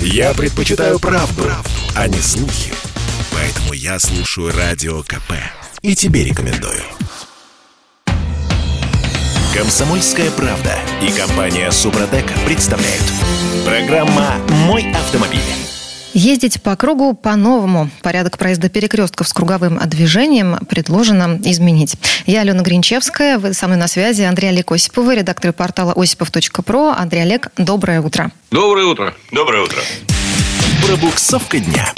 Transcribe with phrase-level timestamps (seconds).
[0.00, 2.72] Я предпочитаю правду, правду, а не слухи.
[3.32, 5.32] Поэтому я слушаю Радио КП.
[5.82, 6.82] И тебе рекомендую.
[9.54, 13.04] Комсомольская правда и компания Супротек представляют.
[13.64, 14.34] Программа
[14.66, 15.65] «Мой автомобиль».
[16.16, 17.90] Ездить по кругу по-новому.
[18.00, 21.96] Порядок проезда перекрестков с круговым движением предложено изменить.
[22.24, 24.22] Я Алена Гринчевская, вы со мной на связи.
[24.22, 26.94] Андрей Олег Осипов, редактор портала осипов.про.
[26.96, 28.32] Андрей Олег, доброе утро.
[28.50, 29.14] Доброе утро.
[29.30, 29.82] Доброе утро.
[30.86, 31.92] Пробуксовка дня.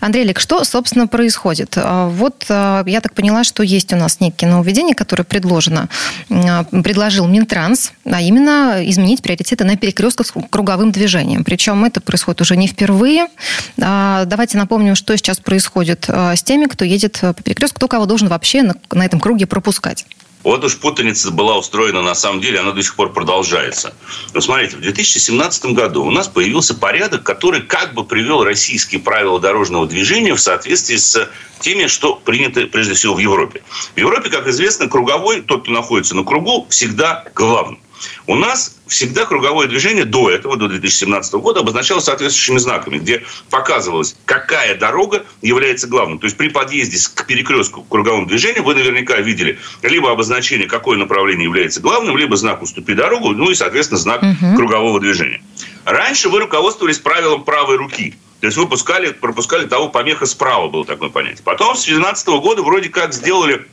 [0.00, 1.74] Андрей Олег, что, собственно, происходит?
[1.76, 5.88] А, вот а, я так поняла, что есть у нас некие нововведения, которые предложено,
[6.30, 11.44] а, предложил Минтранс, а именно изменить приоритеты на перекрестках с круговым движением.
[11.44, 13.28] Причем это происходит уже не впервые.
[13.76, 18.62] Давайте напомним, что сейчас происходит с теми, кто едет по перекрестку, кто кого должен вообще
[18.62, 20.06] на этом круге пропускать.
[20.44, 23.94] Вот уж путаница была устроена на самом деле, она до сих пор продолжается.
[24.34, 29.40] Но смотрите, в 2017 году у нас появился порядок, который как бы привел российские правила
[29.40, 33.62] дорожного движения в соответствии с теми, что принято прежде всего в Европе.
[33.94, 37.78] В Европе, как известно, круговой, тот, кто находится на кругу, всегда главный.
[38.26, 44.16] У нас всегда круговое движение до этого, до 2017 года, обозначалось соответствующими знаками, где показывалось,
[44.24, 46.18] какая дорога является главной.
[46.18, 50.96] То есть при подъезде к перекрестку к круговому движению вы наверняка видели либо обозначение, какое
[50.96, 54.56] направление является главным, либо знак «Уступи дорогу», ну и, соответственно, знак угу.
[54.56, 55.42] кругового движения.
[55.84, 58.14] Раньше вы руководствовались правилом правой руки.
[58.40, 61.42] То есть вы пускали, пропускали того помеха справа, было такое понятие.
[61.44, 63.66] Потом с 2012 года вроде как сделали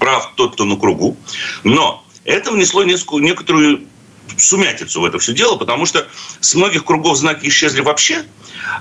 [0.00, 1.16] прав тот, кто на кругу.
[1.62, 3.80] Но это внесло некоторую
[4.38, 6.06] сумятицу в это все дело, потому что
[6.40, 8.24] с многих кругов знаки исчезли вообще,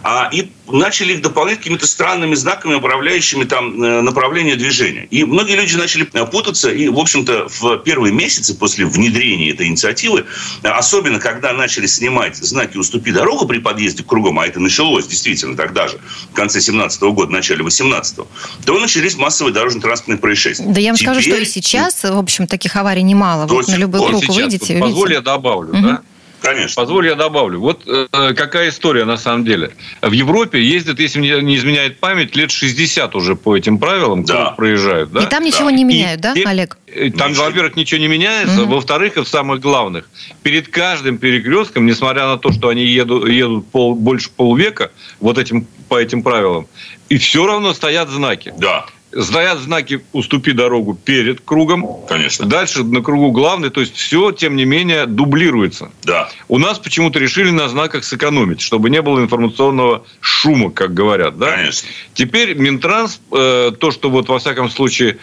[0.04, 5.08] а, и начали их дополнять какими-то странными знаками, управляющими там э, направление движения.
[5.10, 9.68] И многие люди начали э, путаться, и, в общем-то, в первые месяцы после внедрения этой
[9.68, 10.26] инициативы,
[10.64, 15.56] особенно когда начали снимать знаки «Уступи дорогу» при подъезде к кругам, а это началось действительно
[15.56, 16.00] тогда же,
[16.32, 18.20] в конце 17 года, начале 18
[18.66, 20.66] то начались массовые дорожно-транспортные происшествия.
[20.68, 21.14] Да я вам Теперь...
[21.14, 23.48] скажу, что и сейчас, в общем, таких аварий немало.
[23.48, 25.82] Вот на любой круг выйдете, Позволь я добавлю, угу.
[25.82, 26.02] да?
[26.42, 26.82] Конечно.
[26.82, 27.60] Позволь, я добавлю.
[27.60, 29.72] Вот э, какая история на самом деле.
[30.02, 34.52] В Европе ездят, если мне не изменяет память, лет 60 уже по этим правилам, да.
[34.52, 35.12] проезжают.
[35.12, 35.24] Да?
[35.24, 35.76] И там ничего да.
[35.76, 36.78] не меняют, и, да, Олег?
[36.88, 37.46] Э, там, ничего.
[37.46, 38.64] во-первых, ничего не меняется.
[38.64, 38.76] Угу.
[38.76, 40.10] Во-вторых, и в самых главных,
[40.42, 45.68] перед каждым перекрестком, несмотря на то, что они едут, едут пол, больше полвека вот этим,
[45.90, 46.68] по этим правилам,
[47.10, 48.54] и все равно стоят знаки.
[48.58, 48.86] Да
[49.18, 52.06] стоят знаки «уступи дорогу» перед кругом.
[52.08, 52.46] Конечно.
[52.46, 53.70] Дальше на кругу главный.
[53.70, 55.92] То есть, все, тем не менее, дублируется.
[56.04, 56.30] Да.
[56.48, 61.38] У нас почему-то решили на знаках сэкономить, чтобы не было информационного шума, как говорят.
[61.38, 61.56] Да?
[61.56, 61.88] Конечно.
[62.14, 65.18] Теперь Минтранс, э, то, что вот во всяком случае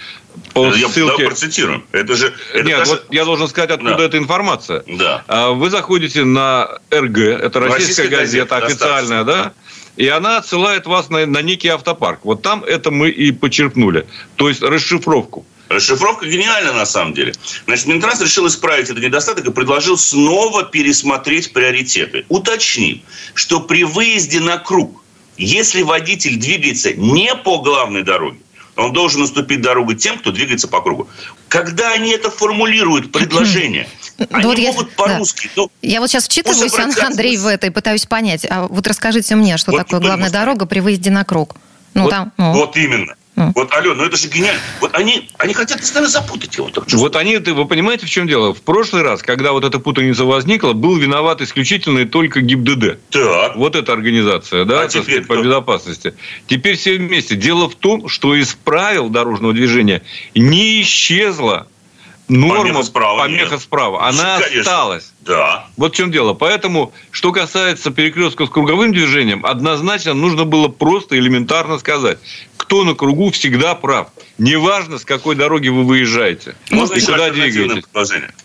[0.52, 1.22] по я, ссылке...
[1.22, 1.84] Я процитирую.
[1.92, 2.34] Это же...
[2.52, 2.90] Это Нет, даже...
[2.92, 4.04] вот я должен сказать, откуда да.
[4.04, 4.84] эта информация.
[4.86, 5.24] Да.
[5.28, 9.52] А вы заходите на РГ, это российская, российская газета, газета официальная, да?
[9.96, 12.20] И она отсылает вас на, на некий автопарк.
[12.24, 14.06] Вот там это мы и почерпнули.
[14.36, 15.44] То есть расшифровку.
[15.68, 17.34] Расшифровка гениальна на самом деле.
[17.66, 22.24] Значит, Минтранс решил исправить этот недостаток и предложил снова пересмотреть приоритеты.
[22.28, 22.98] Уточнив,
[23.34, 25.02] что при выезде на круг,
[25.36, 28.38] если водитель двигается не по главной дороге,
[28.76, 31.08] он должен уступить дорогу тем, кто двигается по кругу.
[31.48, 33.88] Когда они это формулируют, предложение,
[34.30, 35.50] они вот могут я, по-русски.
[35.56, 35.62] Да.
[35.62, 38.46] Ну, я вот сейчас вчитываюсь, Андрей, в это и пытаюсь понять.
[38.48, 41.56] А вот расскажите мне, что вот такое главная дорога при выезде на круг.
[41.94, 42.52] Ну, вот, там, ну.
[42.52, 43.14] вот именно.
[43.36, 44.60] Вот, Алена, ну это же гениально.
[44.80, 46.70] Вот они, они хотят постоянно запутать его.
[46.92, 48.54] Вот они, вы понимаете, в чем дело?
[48.54, 52.98] В прошлый раз, когда вот эта путаница возникла, был виноват исключительно и только ГИБДД.
[53.10, 53.56] Так.
[53.56, 56.14] Вот эта организация, да, а теперь сказать, по безопасности.
[56.46, 57.36] Теперь все вместе.
[57.36, 60.02] Дело в том, что из правил дорожного движения
[60.34, 61.66] не исчезла
[62.28, 64.60] норма помеха справа, помеха справа она Конечно.
[64.60, 65.12] осталась.
[65.20, 65.66] Да.
[65.76, 66.34] Вот в чем дело.
[66.34, 72.18] Поэтому, что касается перекрестка с круговым движением, однозначно нужно было просто элементарно сказать,
[72.66, 74.08] кто на кругу всегда прав.
[74.38, 76.56] Неважно, с какой дороги вы выезжаете.
[76.70, 77.84] Можно и куда двигаетесь.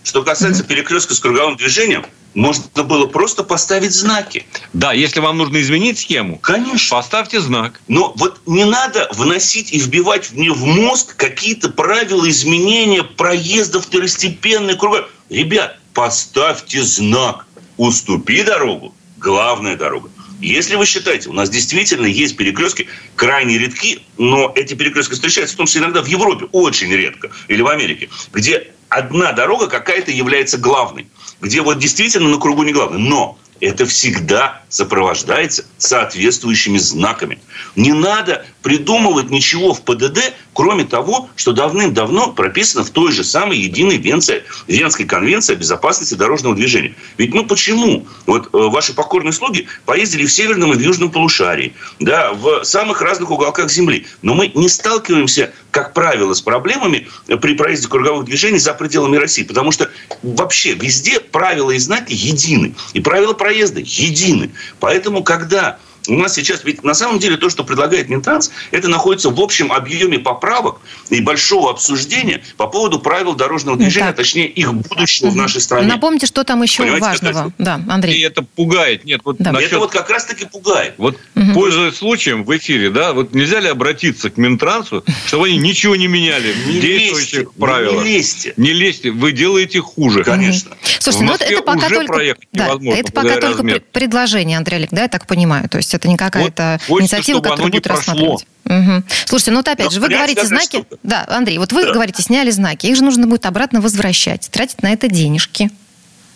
[0.04, 2.06] Что касается перекрестка с круговым движением,
[2.36, 4.46] можно было просто поставить знаки.
[4.74, 6.98] Да, если вам нужно изменить схему, Конечно.
[6.98, 7.82] поставьте знак.
[7.88, 14.78] Но вот не надо вносить и вбивать мне в мозг какие-то правила изменения проезда второстепенный
[14.78, 15.10] круг.
[15.32, 17.48] Ребят, поставьте знак.
[17.78, 18.94] Уступи дорогу.
[19.18, 20.10] Главная дорога.
[20.42, 25.58] Если вы считаете, у нас действительно есть перекрестки крайне редки, но эти перекрестки встречаются в
[25.58, 30.58] том числе иногда в Европе, очень редко, или в Америке, где одна дорога какая-то является
[30.58, 31.08] главной,
[31.42, 33.00] где вот действительно на кругу не главный.
[33.00, 37.40] Но это всегда сопровождается соответствующими знаками.
[37.76, 43.58] Не надо придумывать ничего в ПДД, кроме того, что давным-давно прописано в той же самой
[43.58, 46.96] единой Венции, Венской конвенции о безопасности дорожного движения.
[47.18, 48.06] Ведь ну почему?
[48.26, 53.02] Вот э, ваши покорные слуги поездили в северном и в южном полушарии, да, в самых
[53.02, 54.06] разных уголках Земли.
[54.22, 57.08] Но мы не сталкиваемся, как правило, с проблемами
[57.42, 59.44] при проезде круговых движений за пределами России.
[59.44, 59.90] Потому что
[60.22, 62.76] вообще везде правила и знаки едины.
[62.94, 64.52] И правила проезда едины.
[64.80, 69.30] Поэтому, когда у нас сейчас, ведь на самом деле то, что предлагает Минтранс, это находится
[69.30, 74.18] в общем объеме поправок и большого обсуждения по поводу правил дорожного движения, так.
[74.18, 75.36] точнее их будущего угу.
[75.36, 75.88] в нашей стране.
[75.88, 77.54] Напомните, что там еще Понимаете, важного.
[77.58, 78.18] Да, Андрей.
[78.18, 79.06] И это пугает.
[79.06, 79.52] Нет, вот да.
[79.52, 79.70] насчет...
[79.70, 80.96] Это вот как раз-таки пугает.
[80.98, 81.54] Вот угу.
[81.54, 86.08] пользуясь случаем в эфире, да, вот нельзя ли обратиться к Минтрансу, чтобы они ничего не
[86.08, 88.04] меняли в действующих правилах?
[88.04, 88.54] Не лезьте.
[88.58, 90.24] Не лезьте, вы делаете хуже.
[90.24, 90.76] Конечно.
[91.00, 92.36] Слушайте, ну это пока только...
[92.54, 95.70] Да, это пока только предложение, Андрей Олег, да, я так понимаю.
[95.70, 98.46] То есть есть это не какая-то вот, инициатива, которая будет рассматривать.
[98.66, 99.04] Угу.
[99.26, 100.78] Слушайте, ну вот опять Но же, вы говорите знаки...
[100.78, 100.98] Штука.
[101.04, 101.92] Да, Андрей, вот вы да.
[101.92, 105.72] говорите, сняли знаки, их же нужно будет обратно возвращать, тратить на это денежки.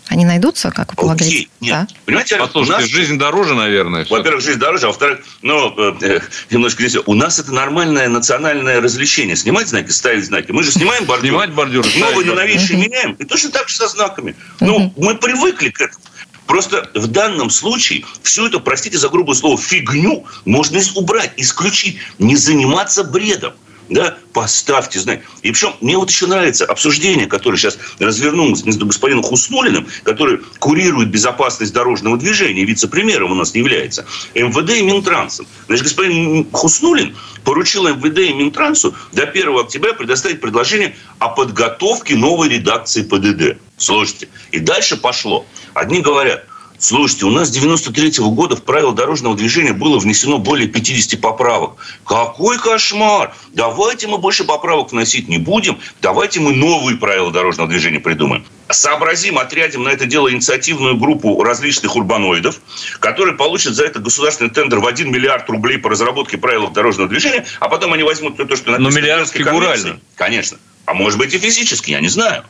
[0.07, 1.25] Они найдутся, как вы полагаете?
[1.25, 1.49] Окей.
[1.61, 1.71] Нет.
[1.71, 1.87] Да.
[2.05, 2.89] Понимаете, Послушайте, нас...
[2.91, 4.05] жизнь дороже, наверное.
[4.07, 6.19] Во-первых, жизнь дороже, а во-вторых, ну, э,
[6.51, 7.01] немножко здесь...
[7.07, 9.35] У нас это нормальное национальное развлечение.
[9.35, 10.51] Снимать знаки, ставить знаки.
[10.51, 11.29] Мы же снимаем бордюр.
[11.29, 11.85] Снимать бордюр.
[11.97, 13.13] Новые на новейшие меняем.
[13.13, 14.35] И точно так же со знаками.
[14.59, 16.03] Ну, мы привыкли к этому.
[16.47, 22.35] Просто в данном случае всю эту, простите за грубое слово, фигню можно убрать, исключить, не
[22.35, 23.53] заниматься бредом.
[23.89, 25.21] Да, поставьте знак.
[25.43, 31.09] И причем мне вот еще нравится обсуждение, которое сейчас развернулось между господином Хуснулиным, который курирует
[31.09, 35.45] безопасность дорожного движения, вице-премьером у нас является, МВД и Минтрансом.
[35.67, 42.49] Значит, господин Хуснулин поручил МВД и Минтрансу до 1 октября предоставить предложение о подготовке новой
[42.49, 43.59] редакции ПДД.
[43.77, 45.45] Слушайте, и дальше пошло.
[45.75, 46.45] Одни говорят,
[46.77, 51.19] Слушайте, у нас с 93 -го года в правила дорожного движения было внесено более 50
[51.21, 51.75] поправок.
[52.05, 53.33] Какой кошмар!
[53.53, 55.79] Давайте мы больше поправок вносить не будем.
[56.01, 58.45] Давайте мы новые правила дорожного движения придумаем.
[58.69, 62.59] Сообразим, отрядим на это дело инициативную группу различных урбаноидов,
[62.99, 67.45] которые получат за это государственный тендер в 1 миллиард рублей по разработке правил дорожного движения,
[67.59, 68.79] а потом они возьмут то, что написано.
[68.79, 69.99] Но миллиард фигурально.
[70.15, 70.57] Конечно.
[70.85, 72.43] А может быть и физически, я не знаю.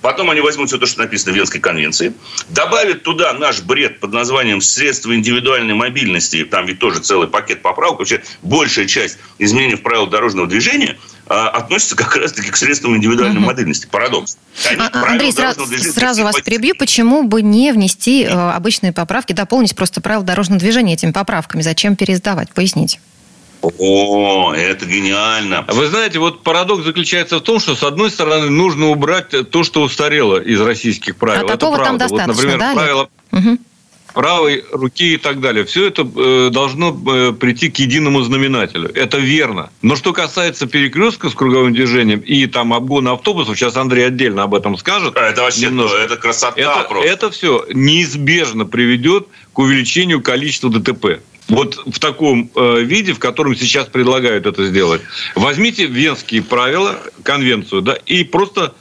[0.00, 2.12] Потом они возьмут все то, что написано в Венской конвенции,
[2.48, 8.00] добавят туда наш бред под названием «Средства индивидуальной мобильности», там ведь тоже целый пакет поправок,
[8.00, 10.98] вообще большая часть изменений в правила дорожного движения
[11.28, 13.46] а, относится как раз-таки к средствам индивидуальной угу.
[13.46, 13.86] мобильности.
[13.90, 14.38] Парадокс.
[14.62, 16.74] Конечно, а, Андрей, сразу, сразу вас перебью.
[16.78, 21.62] Почему бы не внести э, обычные поправки, дополнить просто правила дорожного движения этими поправками?
[21.62, 22.50] Зачем переиздавать?
[22.52, 23.00] Поясните.
[23.62, 25.64] О, это гениально.
[25.68, 29.82] Вы знаете, вот парадокс заключается в том, что, с одной стороны, нужно убрать то, что
[29.82, 31.40] устарело из российских правил.
[31.40, 31.90] А это такого правда.
[31.90, 32.74] там достаточно, вот, например, да?
[32.74, 33.58] правила угу.
[34.16, 35.66] Правой руки и так далее.
[35.66, 38.90] Все это э, должно э, прийти к единому знаменателю.
[38.94, 39.68] Это верно.
[39.82, 44.54] Но что касается перекрестка с круговым движением и там обгона автобусов, сейчас Андрей отдельно об
[44.54, 45.14] этом скажет.
[45.18, 45.98] А, это вообще немножко.
[45.98, 47.08] это красота это, просто.
[47.10, 53.54] Это все неизбежно приведет к увеличению количества ДТП вот в таком э, виде, в котором
[53.54, 55.02] сейчас предлагают это сделать.
[55.34, 58.74] Возьмите венские правила, конвенцию, да, и просто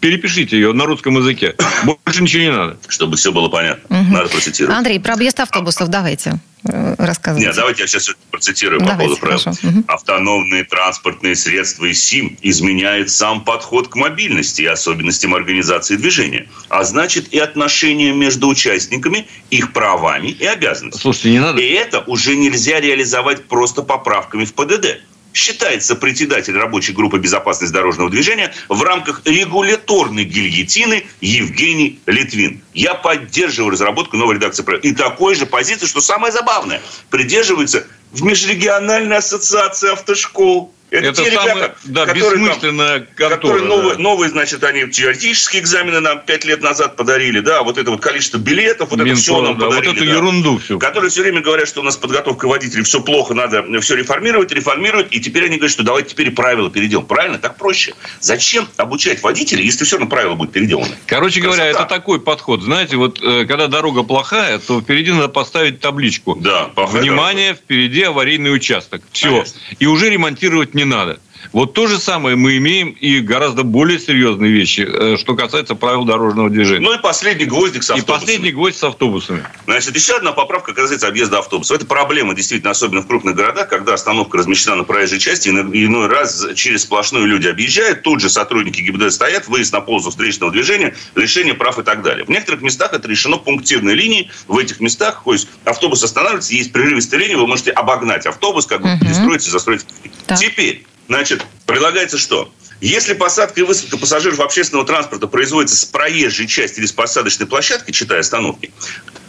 [0.00, 1.54] перепишите ее на русском языке.
[1.84, 2.78] Больше ничего не надо.
[2.88, 4.00] Чтобы все было понятно.
[4.00, 4.12] Угу.
[4.12, 4.76] Надо процитировать.
[4.76, 7.48] Андрей, про объезд автобусов давайте э, рассказывайте.
[7.48, 9.78] Нет, давайте я сейчас процитирую давайте, по поводу правил.
[9.78, 9.84] Угу.
[9.88, 16.48] Автономные транспортные средства и СИМ изменяют сам подход к мобильности и особенностям организации движения.
[16.68, 21.02] А значит и отношения между участниками, их правами и обязанностями.
[21.02, 21.60] Слушайте, не надо.
[21.60, 25.00] И это уже нельзя реализовать просто поправками в ПДД
[25.32, 32.62] считается председатель рабочей группы безопасности дорожного движения в рамках регуляторной гильотины Евгений Литвин.
[32.74, 34.88] Я поддерживаю разработку новой редакции проекта.
[34.88, 40.72] И такой же позиции, что самое забавное, придерживается в Межрегиональной ассоциации автошкол.
[40.92, 44.02] Это, это те самое, ребята, да, которые, бессмысленная там, контора, которые новые, да.
[44.02, 48.36] новые, значит, они теоретические экзамены нам пять лет назад подарили, да, вот это вот количество
[48.36, 49.88] билетов, вот Минпол, это все нам да, подарили.
[49.88, 50.78] Вот эту да, ерунду все.
[50.78, 55.06] Которые все время говорят, что у нас подготовка водителей все плохо, надо все реформировать, реформировать,
[55.12, 57.06] и теперь они говорят, что давайте теперь правила переделаем.
[57.06, 57.38] Правильно?
[57.38, 57.94] Так проще.
[58.20, 60.94] Зачем обучать водителей, если все равно правила будут переделаны?
[61.06, 61.56] Короче Красота.
[61.56, 62.60] говоря, это такой подход.
[62.62, 66.36] Знаете, вот э, когда дорога плохая, то впереди надо поставить табличку.
[66.38, 67.62] Да, Внимание, дорога.
[67.64, 69.02] впереди аварийный участок.
[69.12, 69.30] Все.
[69.30, 69.60] Конечно.
[69.78, 71.18] И уже ремонтировать не надо.
[71.52, 76.04] Вот то же самое мы имеем и гораздо более серьезные вещи, э, что касается правил
[76.04, 76.86] дорожного движения.
[76.86, 78.16] Ну и последний гвоздик с автобусами.
[78.16, 79.44] И последний гвоздик с автобусами.
[79.66, 81.76] Значит, еще одна поправка касается объезда автобусов.
[81.76, 86.06] Это проблема действительно, особенно в крупных городах, когда остановка размещена на проезжей части, и иной
[86.08, 90.94] раз через сплошную люди объезжают, тут же сотрудники ГИБДД стоят, выезд на полосу встречного движения,
[91.14, 92.24] лишение прав и так далее.
[92.24, 94.30] В некоторых местах это решено пунктирной линией.
[94.46, 98.82] В этих местах, то есть автобус останавливается, есть прерывистая линия, вы можете обогнать автобус, как
[98.82, 99.04] бы угу.
[99.04, 99.86] перестроить и застроить.
[100.26, 100.38] Так.
[100.38, 101.31] Теперь, значит,
[101.66, 102.52] предлагается что?
[102.80, 107.92] Если посадка и высадка пассажиров общественного транспорта производится с проезжей части или с посадочной площадки,
[107.92, 108.72] читая остановки,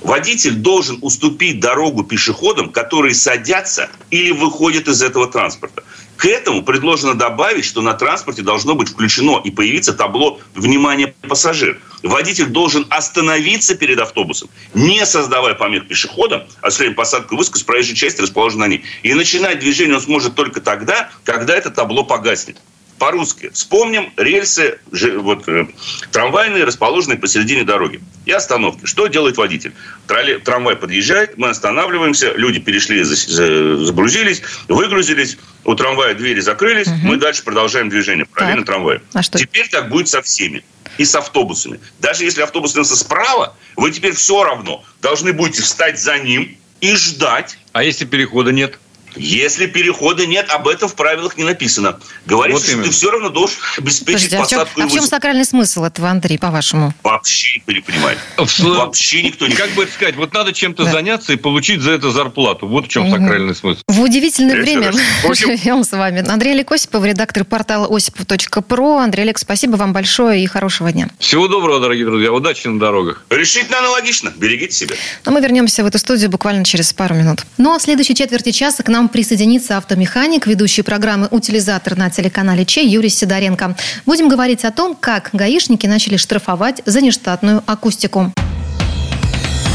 [0.01, 5.83] водитель должен уступить дорогу пешеходам, которые садятся или выходят из этого транспорта.
[6.17, 11.81] К этому предложено добавить, что на транспорте должно быть включено и появиться табло «Внимание, пассажир».
[12.01, 17.95] Водитель должен остановиться перед автобусом, не создавая помех пешеходам, осуществляя посадку и высадку с проезжей
[17.95, 18.83] части, расположенной на ней.
[19.03, 22.57] И начинать движение он сможет только тогда, когда это табло погаснет
[22.97, 23.49] по-русски.
[23.53, 24.79] Вспомним рельсы
[25.17, 25.67] вот, э,
[26.11, 28.01] трамвайные, расположенные посередине дороги.
[28.25, 28.85] И остановки.
[28.85, 29.73] Что делает водитель?
[30.07, 36.97] Тролле, трамвай подъезжает, мы останавливаемся, люди перешли, загрузились, выгрузились, у трамвая двери закрылись, угу.
[37.03, 38.67] мы дальше продолжаем движение параллельно так.
[38.67, 39.01] трамваю.
[39.13, 39.37] А что?
[39.37, 40.63] Теперь так будет со всеми.
[40.97, 41.79] И с автобусами.
[41.99, 46.95] Даже если автобус становится справа, вы теперь все равно должны будете встать за ним и
[46.95, 47.57] ждать.
[47.71, 48.77] А если перехода нет?
[49.15, 51.99] Если перехода нет, об этом в правилах не написано.
[52.25, 54.63] Говорится, вот что ты все равно должен обеспечить Подожди, посадку.
[54.63, 56.93] А в, чем, а в чем сакральный смысл этого, Андрей, по-вашему?
[57.03, 58.17] Вообще никто не понимает.
[58.37, 60.91] Вообще никто не Как бы это сказать, вот надо чем-то да.
[60.91, 62.67] заняться и получить за это зарплату.
[62.67, 63.17] Вот в чем угу.
[63.17, 63.81] сакральный смысл.
[63.87, 64.91] В удивительное Я время
[65.33, 66.27] живем с вами.
[66.27, 68.97] Андрей Олег Осипов, редактор портала осипов.про.
[68.97, 71.09] Андрей Олег, спасибо вам большое и хорошего дня.
[71.19, 72.31] Всего доброго, дорогие друзья.
[72.31, 73.23] Удачи на дорогах.
[73.29, 74.33] Решительно аналогично.
[74.35, 74.95] Берегите себя.
[75.25, 77.45] Но мы вернемся в эту студию буквально через пару минут.
[77.57, 82.09] Ну а в следующей четверти часа к нам нам присоединится автомеханик, ведущий программы «Утилизатор» на
[82.09, 83.75] телеканале Че Юрий Сидоренко.
[84.05, 88.31] Будем говорить о том, как гаишники начали штрафовать за нештатную акустику.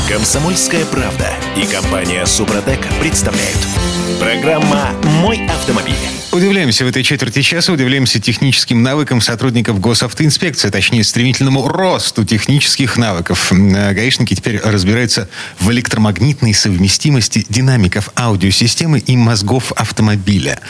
[0.08, 1.26] Комсомольская правда
[1.58, 3.58] и компания «Супротек» представляют.
[4.18, 6.17] Программа «Мой автомобиль».
[6.30, 13.50] Удивляемся в этой четверти часа, удивляемся техническим навыкам сотрудников госавтоинспекции, точнее, стремительному росту технических навыков.
[13.50, 20.60] Э, гаишники теперь разбираются в электромагнитной совместимости динамиков аудиосистемы и мозгов автомобиля.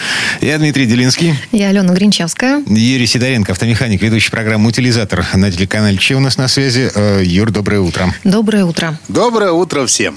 [0.41, 1.35] Я Дмитрий Делинский.
[1.51, 2.63] Я Алена Гринчевская.
[2.65, 6.89] Юрий Сидоренко, автомеханик, ведущий программу «Утилизатор» на телеканале Че у нас на связи.
[6.95, 8.15] Э, Юр, доброе утро.
[8.23, 8.97] Доброе утро.
[9.09, 10.15] Доброе утро всем.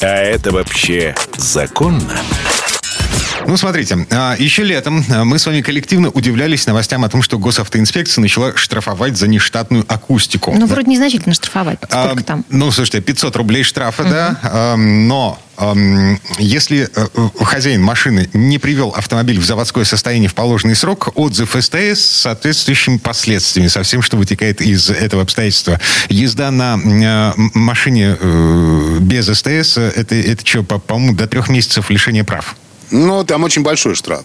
[0.00, 2.12] А это вообще законно?
[3.48, 7.38] Ну, смотрите, а, еще летом а, мы с вами коллективно удивлялись новостям о том, что
[7.38, 10.54] госавтоинспекция начала штрафовать за нештатную акустику.
[10.54, 11.78] Ну, вроде незначительно штрафовать.
[11.82, 12.44] Сколько а, там?
[12.50, 14.10] Ну, слушайте, 500 рублей штрафа, угу.
[14.10, 15.38] да, но
[16.38, 17.06] если э,
[17.42, 22.98] хозяин машины не привел автомобиль в заводское состояние в положенный срок, отзыв СТС с соответствующими
[22.98, 25.80] последствиями, со всем, что вытекает из этого обстоятельства.
[26.10, 32.24] Езда на э, машине э, без СТС, это, это что, по-моему, до трех месяцев лишения
[32.24, 32.54] прав.
[32.90, 34.24] Ну, там очень большой штраф.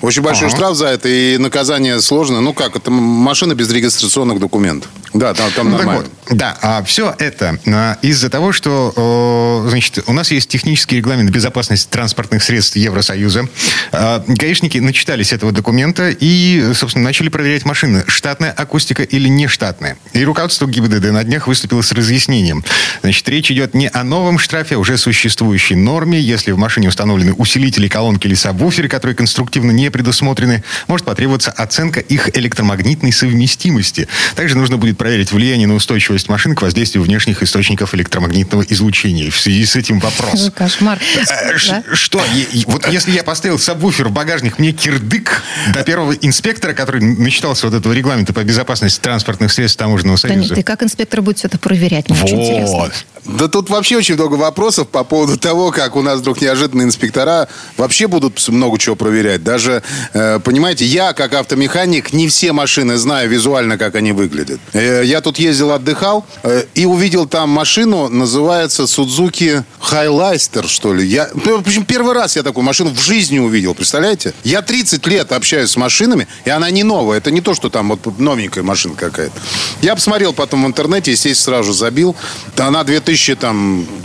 [0.00, 0.56] Очень большой ага.
[0.56, 2.40] штраф за это, и наказание сложное.
[2.40, 4.90] Ну как, это машина без регистрационных документов.
[5.14, 6.04] Да, там, там ну, нормально.
[6.28, 11.30] Вот, да, а все это а, из-за того, что значит, у нас есть технический регламент
[11.30, 13.48] безопасности транспортных средств Евросоюза.
[13.92, 18.04] А, гаишники начитались этого документа и, собственно, начали проверять машины.
[18.06, 19.96] Штатная акустика или не штатная.
[20.12, 22.64] И руководство ГИБДД на днях выступило с разъяснением.
[23.02, 26.20] Значит, речь идет не о новом штрафе, а уже существующей норме.
[26.20, 31.98] Если в машине установлены усилители, колонки или сабвуферы, которые конструктивно не предусмотрены, может потребоваться оценка
[31.98, 34.06] их электромагнитной совместимости.
[34.36, 39.32] Также нужно будет проверить влияние на устойчивость машин к воздействию внешних источников электромагнитного излучения.
[39.32, 40.52] В связи с этим вопрос.
[40.54, 41.00] Кошмар.
[41.28, 41.56] Э,
[41.92, 42.22] что?
[42.66, 45.42] Вот если я поставил сабвуфер в багажник, мне кирдык
[45.74, 50.54] до первого инспектора, который начитался вот этого регламента по безопасности транспортных средств таможенного союза.
[50.54, 52.08] Ты как инспектор будет все это проверять?
[52.08, 52.30] Мне вот.
[52.30, 52.92] очень интересно.
[53.24, 57.48] Да тут вообще очень много вопросов по поводу того, как у нас вдруг неожиданно инспектора
[57.88, 59.42] вообще будут много чего проверять.
[59.42, 64.60] Даже, э, понимаете, я, как автомеханик, не все машины знаю визуально, как они выглядят.
[64.74, 71.06] Э, я тут ездил, отдыхал э, и увидел там машину, называется Судзуки Хайлайстер, что ли.
[71.06, 74.34] Я, ну, в общем, первый раз я такую машину в жизни увидел, представляете?
[74.44, 77.16] Я 30 лет общаюсь с машинами, и она не новая.
[77.18, 79.40] Это не то, что там вот новенькая машина какая-то.
[79.80, 82.14] Я посмотрел потом в интернете, естественно, сразу забил.
[82.58, 83.38] Она 2000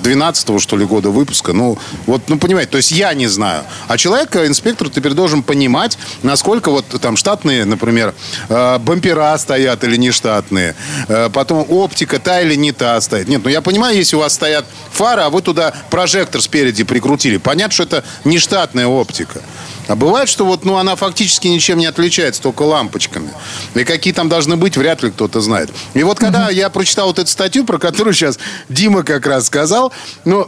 [0.04, 1.54] 2012 что ли года выпуска.
[1.54, 3.64] Ну, вот, ну, понимаете, то есть я не знаю.
[3.88, 8.14] А человек, э, инспектор, теперь должен понимать, насколько вот там штатные, например,
[8.50, 10.76] э, бампера стоят или не штатные.
[11.08, 13.28] Э, потом оптика та или не та стоит.
[13.28, 17.38] Нет, ну я понимаю, если у вас стоят фары, а вы туда прожектор спереди прикрутили.
[17.38, 19.42] Понятно, что это не штатная оптика.
[19.88, 23.30] А бывает, что вот, ну, она фактически ничем не отличается, только лампочками.
[23.76, 25.70] И какие там должны быть, вряд ли кто-то знает.
[25.94, 28.40] И вот когда я прочитал вот эту статью, про которую сейчас
[28.70, 29.92] Дима как раз сказал,
[30.26, 30.48] ну,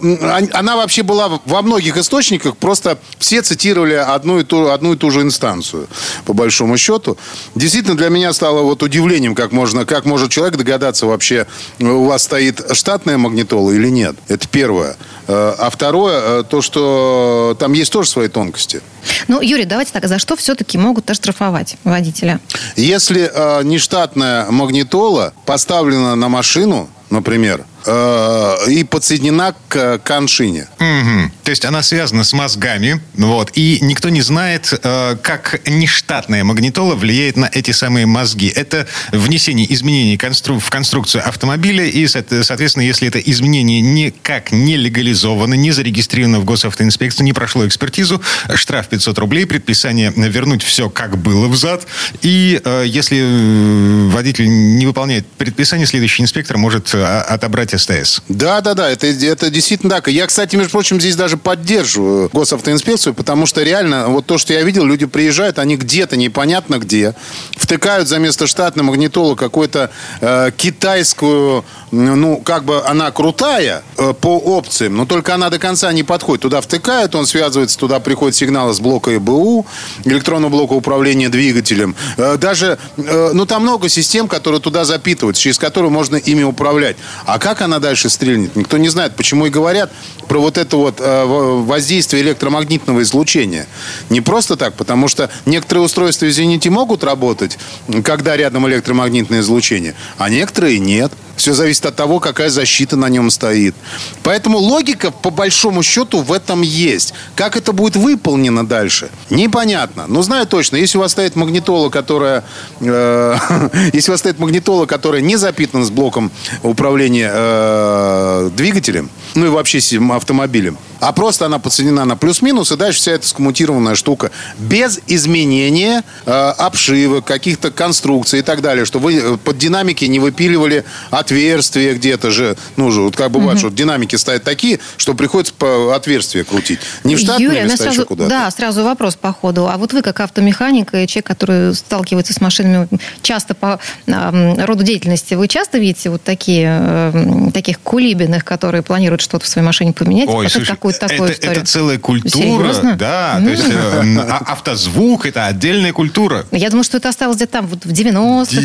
[0.54, 5.12] она вообще была во многих источниках, просто все цитировали одну и ту, одну и ту
[5.12, 5.88] же инстанцию,
[6.26, 7.18] по большому счету.
[7.56, 11.48] Действительно, для меня стало вот удивлением, как, можно, как может человек догадаться вообще,
[11.80, 14.16] у вас стоит штатная магнитола или нет.
[14.28, 14.98] Это первое.
[15.28, 18.82] Э, а второе, э, то, что там есть тоже свои тонкости.
[19.28, 22.40] Ну, Юрий, давайте так, за что все-таки могут оштрафовать водителя?
[22.76, 30.68] Если э, нештатная магнитола поставлена на машину, например, Э, и подсоединена к коншине.
[30.80, 31.32] Угу.
[31.44, 36.96] То есть она связана с мозгами, вот, и никто не знает, э, как нештатная магнитола
[36.96, 38.48] влияет на эти самые мозги.
[38.48, 45.72] Это внесение изменений в конструкцию автомобиля, и, соответственно, если это изменение никак не легализовано, не
[45.72, 48.20] зарегистрировано в госавтоинспекции, не прошло экспертизу,
[48.56, 51.86] штраф 500 рублей, предписание вернуть все, как было взад,
[52.24, 58.22] и э, если водитель не выполняет предписание, следующий инспектор может отобрать СТС.
[58.30, 60.08] Да, да, да, это, это действительно так.
[60.08, 64.64] Я, кстати, между прочим, здесь даже поддерживаю госавтоинспекцию, потому что реально, вот то, что я
[64.64, 67.16] видел, люди приезжают, они где-то непонятно где,
[67.52, 69.90] втыкают за место штатной магнитолы какую-то
[70.22, 75.92] э, китайскую, ну, как бы она крутая э, по опциям, но только она до конца
[75.94, 76.44] не подходит.
[76.44, 79.66] Туда втыкают, он связывается, туда приходит сигнал из блока ЭБУ,
[80.04, 81.96] электронного блока управления двигателем.
[82.18, 86.98] Э, даже, э, ну, там много систем, которые туда запитываются, через которые можно ими управлять.
[87.26, 89.16] А как она дальше стрельнет, никто не знает.
[89.16, 89.92] Почему и говорят
[90.28, 93.68] про вот это вот э, воздействие электромагнитного излучения.
[94.10, 97.58] Не просто так, потому что некоторые устройства, извините, могут работать,
[98.04, 101.12] когда рядом электромагнитное излучение, а некоторые нет.
[101.36, 103.76] Все зависит от того, какая защита на нем стоит.
[104.24, 107.14] Поэтому логика, по большому счету, в этом есть.
[107.36, 110.06] Как это будет выполнено дальше, непонятно.
[110.08, 112.44] Но знаю точно, если у вас стоит магнитола, которая...
[112.80, 113.38] Э,
[113.94, 116.32] если у вас стоит магнитола, которая не запитана с блоком
[116.64, 119.80] управления э, двигателем, ну и вообще
[120.12, 126.04] автомобилем, а просто она подсоединена на плюс-минус, и дальше вся эта скоммутированная штука без изменения
[126.26, 130.86] э, обшивок, каких-то конструкций и так далее, что вы под динамики не выпиливали
[131.26, 132.56] отверстия где-то же.
[132.78, 133.68] Ну же, вот как бывает, угу.
[133.68, 136.80] что динамики стоят такие, что приходится по отверстия крутить.
[137.04, 138.30] Не в штатные Юрий, места, сразу, куда-то.
[138.30, 139.68] Да, сразу вопрос по ходу.
[139.68, 142.88] А вот вы, как автомеханик и человек, который сталкивается с машинами
[143.22, 149.22] часто по э, роду деятельности, вы часто видите вот такие, э, таких кулибиных, которые планируют
[149.22, 150.30] что-то в своей машине поменять?
[150.30, 151.58] Ой, слушай, какую-то такую это, историю.
[151.58, 152.44] Это целая культура.
[152.44, 152.96] Серьезно?
[152.96, 153.42] Да.
[153.44, 156.46] То есть э, а, автозвук– это отдельная культура.
[156.52, 158.56] Я думаю, что это осталось где-то там вот в 90-х.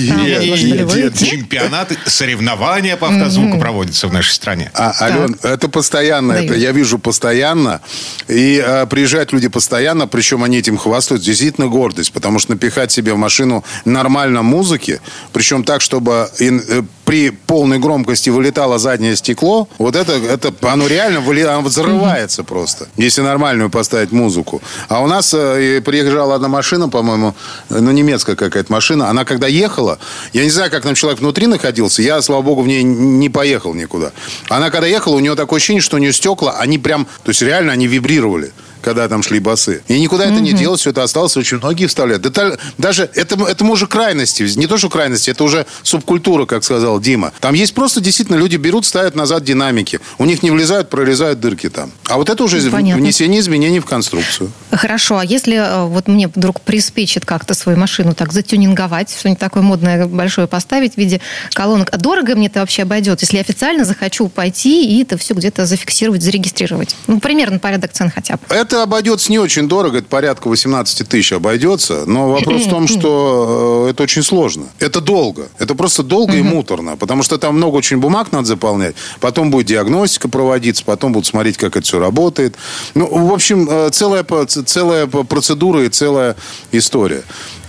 [1.25, 2.50] Чемпионаты, соревнования
[2.97, 4.71] по автозвуку проводятся в нашей стране.
[4.75, 6.33] А, Ален, это постоянно.
[6.33, 7.81] Это я вижу постоянно.
[8.29, 11.23] И а, приезжают люди постоянно, причем они этим хвастают.
[11.23, 12.13] Действительно гордость.
[12.13, 15.01] Потому что напихать себе в машину нормально музыки,
[15.33, 21.21] причем так, чтобы э, при полной громкости вылетало заднее стекло, вот это, это оно реально
[21.51, 24.63] оно взрывается просто, если нормальную поставить музыку.
[24.89, 27.35] А у нас э, приезжала одна машина, по-моему,
[27.69, 29.09] ну, немецкая какая-то машина.
[29.09, 29.99] Она когда ехала,
[30.33, 33.75] я не знаю, как там человек внутри находился, я, слава богу, в ней не поехал
[33.75, 34.13] никуда.
[34.49, 37.43] Она когда ехала, у нее такое ощущение, что у нее стекла, они прям, то есть
[37.43, 39.83] реально они вибрировали когда там шли басы.
[39.89, 42.23] И никуда это не делось, все это осталось, очень многие вставляют.
[42.23, 47.01] Да, даже это, это уже крайности, не то, что крайности, это уже субкультура, как сказал
[47.01, 47.33] Дима.
[47.41, 50.01] Там есть просто действительно люди берут, ставят назад динамики.
[50.19, 51.93] У них не влезают, прорезают дырки там.
[52.07, 53.03] А вот это уже Понятно.
[53.03, 54.51] внесение изменений в конструкцию.
[54.71, 59.63] Хорошо, а если э, вот мне вдруг приспичит как-то свою машину так затюнинговать, что-нибудь такое
[59.63, 61.21] модное большое поставить в виде
[61.53, 65.35] колонок, а дорого мне это вообще обойдет, если я официально захочу пойти и это все
[65.35, 66.97] где-то зафиксировать, зарегистрировать?
[67.07, 68.41] Ну, примерно порядок цен хотя бы.
[68.49, 72.05] Это это обойдется не очень дорого, это порядка 18 тысяч обойдется.
[72.07, 74.67] Но вопрос в том, что э, это очень сложно.
[74.79, 75.49] Это долго.
[75.59, 76.97] Это просто долго и муторно.
[76.97, 78.95] Потому что там много очень бумаг надо заполнять.
[79.19, 82.55] Потом будет диагностика проводиться, потом будут смотреть, как это все работает.
[82.95, 86.37] Ну, в общем, э, целая, целая процедура и целая
[86.71, 87.25] история.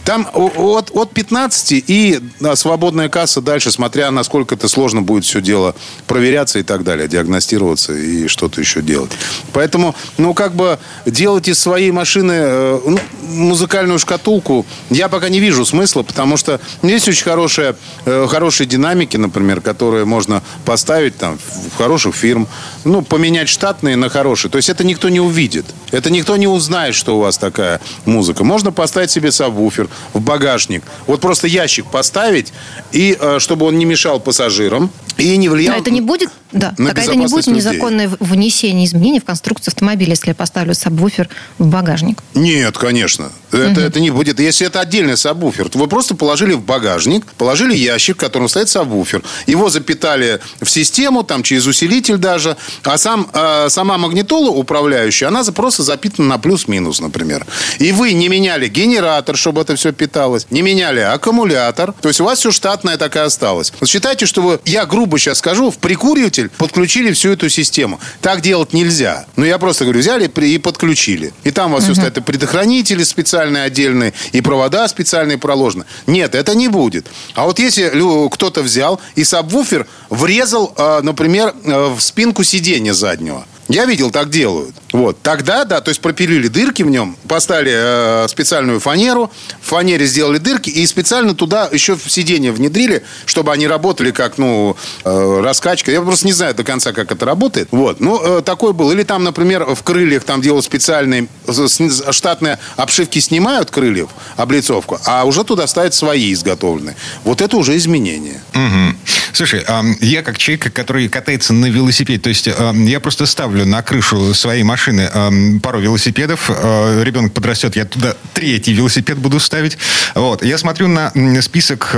[0.06, 2.20] Там от, от 15 и
[2.56, 5.76] свободная касса дальше, смотря насколько это сложно будет все дело
[6.08, 9.12] проверяться и так далее, диагностироваться и что-то еще делать.
[9.54, 13.00] Поэтому, ну, как бы делать из своей машины э, ну,
[13.32, 19.18] музыкальную шкатулку я пока не вижу смысла, потому что есть очень хорошие, э, хорошие динамики,
[19.18, 22.48] например, которые можно поставить там в хороших фирм,
[22.84, 24.52] ну, поменять штатные на хорошие.
[24.52, 25.66] То есть это никто не увидит.
[25.92, 28.44] Это никто не узнает, что у вас такая музыка.
[28.44, 30.84] Можно поставить себе сабвуфер в багажник.
[31.08, 32.54] Вот просто ящик поставить,
[32.92, 35.76] и э, чтобы он не мешал пассажирам, и не влиял...
[35.76, 37.54] Но это не будет, да, на так это не будет людей.
[37.56, 42.24] незаконное внесение изменений в конструкцию автомобиля, если я поставлю сабвуфер в багажник.
[42.34, 43.21] Нет, конечно.
[43.52, 44.40] Это, это не будет.
[44.40, 48.70] Если это отдельный сабвуфер, то вы просто положили в багажник, положили ящик, в котором стоит
[48.70, 49.24] сабвуфер.
[49.46, 52.56] Его запитали в систему, там через усилитель даже.
[52.84, 57.46] А сам, э, сама магнитола управляющая, она просто запитана на плюс-минус, например.
[57.80, 61.94] И вы не меняли генератор, чтобы это все питалось, не меняли аккумулятор.
[62.02, 63.74] То есть у вас все штатное так и осталось.
[63.80, 68.00] Вот считайте, что вы, я грубо сейчас скажу, в прикуриватель подключили всю эту систему.
[68.22, 69.26] Так делать нельзя.
[69.36, 71.34] Ну, я просто говорю, взяли и подключили.
[71.44, 75.86] И там у вас все стоит и предохранители специальные отдельные, и провода специальные проложены.
[76.08, 77.08] Нет, это не будет.
[77.36, 77.92] А вот если
[78.30, 83.46] кто-то взял и сабвуфер врезал, э, например, э, в спинку сиденья заднего.
[83.68, 84.76] Я видел, так делают.
[84.92, 85.22] Вот.
[85.22, 90.38] Тогда, да, то есть пропилили дырки в нем, поставили э, специальную фанеру, в фанере сделали
[90.38, 94.76] дырки и специально туда еще в сиденье внедрили, чтобы они работали как, ну,
[95.06, 95.92] э, раскачка.
[95.92, 97.70] Я просто не знаю до конца, как это работает.
[97.72, 98.02] Вот.
[98.02, 98.92] Ну, э, такой был.
[98.92, 105.24] Или там, например, в крыльях там делают специальные с- штатные обшивки снимают крыльев, облицовку, а
[105.24, 106.98] уже туда ставят свои изготовленные.
[107.24, 108.42] Вот это уже изменение.
[108.54, 108.98] Мгм.
[109.32, 113.66] Слушай, ам, я как человек, который катается на велосипеде, то есть ам, я просто ставлю
[113.66, 119.40] на крышу своей машины ам, пару велосипедов, а, ребенок подрастет, я туда третий велосипед буду
[119.40, 119.78] ставить.
[120.16, 120.44] Вот.
[120.44, 121.96] Я смотрю на список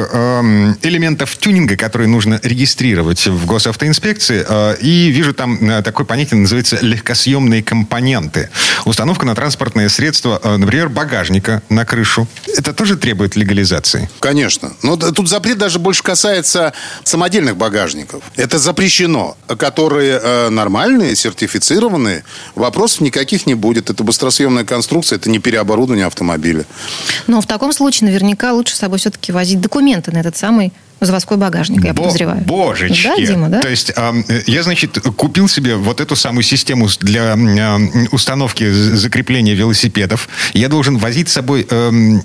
[0.83, 6.77] элементов тюнинга, которые нужно регистрировать в госавтоинспекции, а, и вижу там а, такое понятие, называется
[6.81, 8.49] легкосъемные компоненты.
[8.85, 12.27] Установка на транспортное средство, например, багажника на крышу.
[12.47, 14.09] Это тоже требует легализации?
[14.19, 14.73] Конечно.
[14.81, 18.23] Но тут запрет даже больше касается самодельных багажников.
[18.35, 19.37] Это запрещено.
[19.57, 22.23] Которые э, нормальные, сертифицированные,
[22.73, 23.91] вопросов никаких не будет.
[23.91, 26.65] Это быстросъемная конструкция, это не переоборудование автомобиля.
[27.27, 31.37] Но в таком случае наверняка лучше с собой все-таки возить документы на этот самый заводской
[31.37, 32.41] багажник, я Бо- подозреваю.
[32.43, 33.03] Божечки.
[33.03, 33.59] Да, Дима, да?
[33.59, 39.53] То есть э, я, значит, купил себе вот эту самую систему для м, установки закрепления
[39.53, 40.29] велосипедов.
[40.53, 42.21] Я должен возить с собой эм, Ну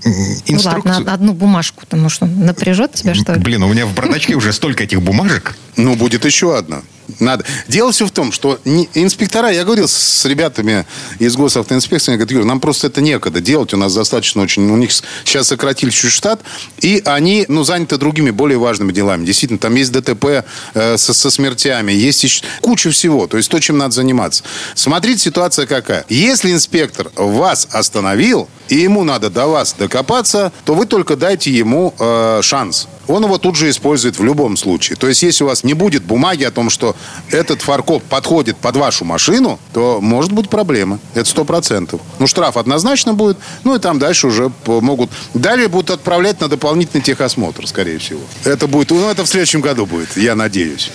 [0.46, 0.94] инструкцию.
[0.94, 3.40] ладно, одну бумажку, потому что напряжет тебя, что ли?
[3.40, 5.56] Блин, у меня в бардачке уже столько этих бумажек.
[5.76, 6.82] Ну, будет еще одна.
[7.20, 7.42] Надо.
[7.68, 10.84] Дело все в том, что не- инспектора, я говорил с ребятами
[11.18, 14.76] из госавтоинспекции, они говорят, Юр, нам просто это некогда делать, у нас достаточно очень, у
[14.76, 14.90] них
[15.24, 16.42] сейчас сократили чуть штат,
[16.82, 19.24] и они, ну, заняты другими, более важными делами.
[19.24, 20.44] Действительно, там есть ДТП
[20.74, 24.44] э, со, со смертями, есть еще куча всего, то есть то, чем надо заниматься.
[24.74, 26.04] Смотрите, ситуация какая.
[26.08, 31.94] Если инспектор вас остановил, и ему надо до вас докопаться, то вы только дайте ему
[31.98, 32.88] э, шанс.
[33.06, 34.96] Он его тут же использует в любом случае.
[34.96, 36.94] То есть, если у вас не будет бумаги о том, что
[37.30, 40.98] этот фаркоп подходит под вашу машину, то может быть проблема.
[41.14, 42.02] Это сто процентов.
[42.18, 43.38] Ну, штраф однозначно будет.
[43.64, 45.10] Ну, и там дальше уже могут...
[45.32, 48.20] Далее будут отправлять на дополнительный техосмотр, скорее всего.
[48.48, 48.90] Это будет...
[48.90, 50.90] Ну, это в следующем году будет, я надеюсь.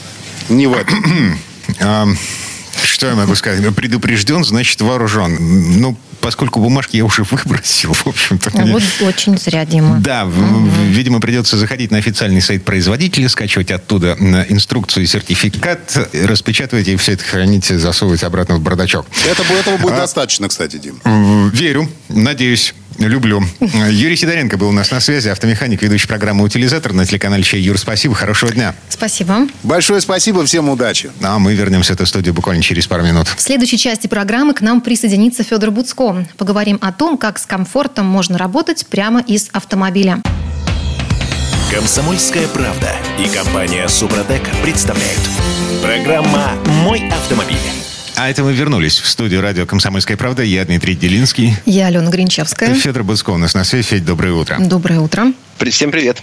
[0.49, 1.37] Не в этом.
[2.83, 3.75] Что я могу сказать?
[3.75, 5.37] Предупрежден, значит вооружен.
[5.79, 8.49] Ну, поскольку бумажки я уже выбросил, в общем-то.
[8.53, 9.99] Ну, мне- Вот очень зря, Дима.
[9.99, 16.09] Да, в- видимо, придется заходить на официальный сайт производителя, скачивать оттуда м, инструкцию и сертификат,
[16.13, 19.05] распечатывать и все это хранить, засовывать обратно в бардачок.
[19.29, 20.99] Это, этого будет достаточно, кстати, Дим.
[21.51, 22.73] Верю, надеюсь.
[22.99, 23.43] Люблю.
[23.59, 27.59] Юрий Сидоренко был у нас на связи, автомеханик, ведущий программы «Утилизатор» на телеканале «Чай».
[27.59, 28.75] Юр, спасибо, хорошего дня.
[28.89, 29.47] Спасибо.
[29.63, 31.11] Большое спасибо, всем удачи.
[31.21, 33.27] А мы вернемся в эту студию буквально через пару минут.
[33.27, 36.25] В следующей части программы к нам присоединится Федор Буцко.
[36.37, 40.21] Поговорим о том, как с комфортом можно работать прямо из автомобиля.
[41.71, 45.21] Комсомольская правда и компания Супротек представляют.
[45.81, 46.51] Программа
[46.83, 47.82] «Мой автомобиль».
[48.15, 50.43] А это мы вернулись в студию радио «Комсомольская правда».
[50.43, 51.55] Я Дмитрий Делинский.
[51.65, 52.73] Я Алена Гринчевская.
[52.75, 53.87] Федор Буцко у нас на связи.
[53.87, 54.57] Федь, доброе утро.
[54.59, 55.33] Доброе утро.
[55.71, 56.21] Всем привет.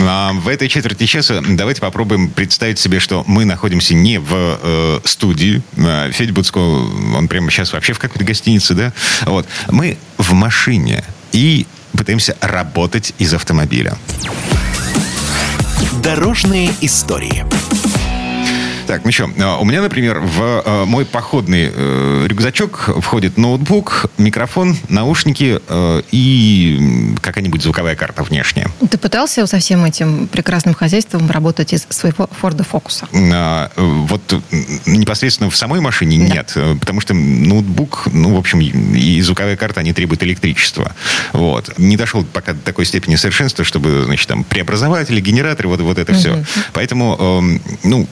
[0.00, 5.00] А, В этой четверти часа давайте попробуем представить себе, что мы находимся не в э,
[5.04, 5.62] студии.
[5.76, 8.92] А, Федя Буцко, он прямо сейчас вообще в какой-то гостинице, да?
[9.24, 9.46] Вот.
[9.68, 13.96] Мы в машине и пытаемся работать из автомобиля.
[16.02, 17.44] Дорожные истории.
[18.88, 24.06] Так, ну что, а, у меня, например, в э, мой походный э, рюкзачок входит ноутбук,
[24.16, 28.70] микрофон, наушники э, и какая-нибудь звуковая карта внешняя.
[28.90, 33.06] Ты пытался со всем этим прекрасным хозяйством работать из своего Форда Фокуса?
[33.12, 34.22] А, э, Вот
[34.86, 39.80] непосредственно в самой машине нет, э, потому что ноутбук, ну, в общем, и звуковая карта,
[39.80, 40.92] они требуют электричества.
[41.34, 41.78] Вот.
[41.78, 46.14] Не дошел пока до такой степени совершенства, чтобы, значит, там, преобразователи, генераторы, вот, вот это
[46.14, 46.42] все.
[46.72, 48.08] Поэтому, эм, ну,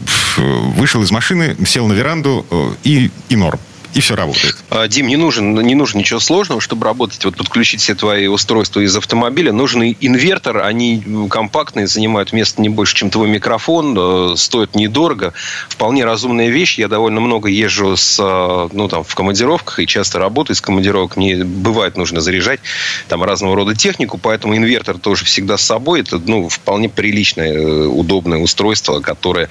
[0.70, 3.58] вышел из машины, сел на веранду э, и, и норм.
[3.96, 4.56] И все работает.
[4.68, 8.80] А, Дим, не нужен, не нужно ничего сложного, чтобы работать, вот подключить все твои устройства
[8.80, 9.54] из автомобиля.
[9.54, 15.32] Нужен инвертор, они компактные, занимают место не больше, чем твой микрофон, э, стоят недорого.
[15.70, 16.78] Вполне разумная вещь.
[16.78, 21.16] Я довольно много езжу с, э, ну, там, в командировках и часто работаю с командировок.
[21.16, 22.60] Мне бывает нужно заряжать
[23.08, 26.00] там разного рода технику, поэтому инвертор тоже всегда с собой.
[26.00, 29.48] Это, ну, вполне приличное, э, удобное устройство, которое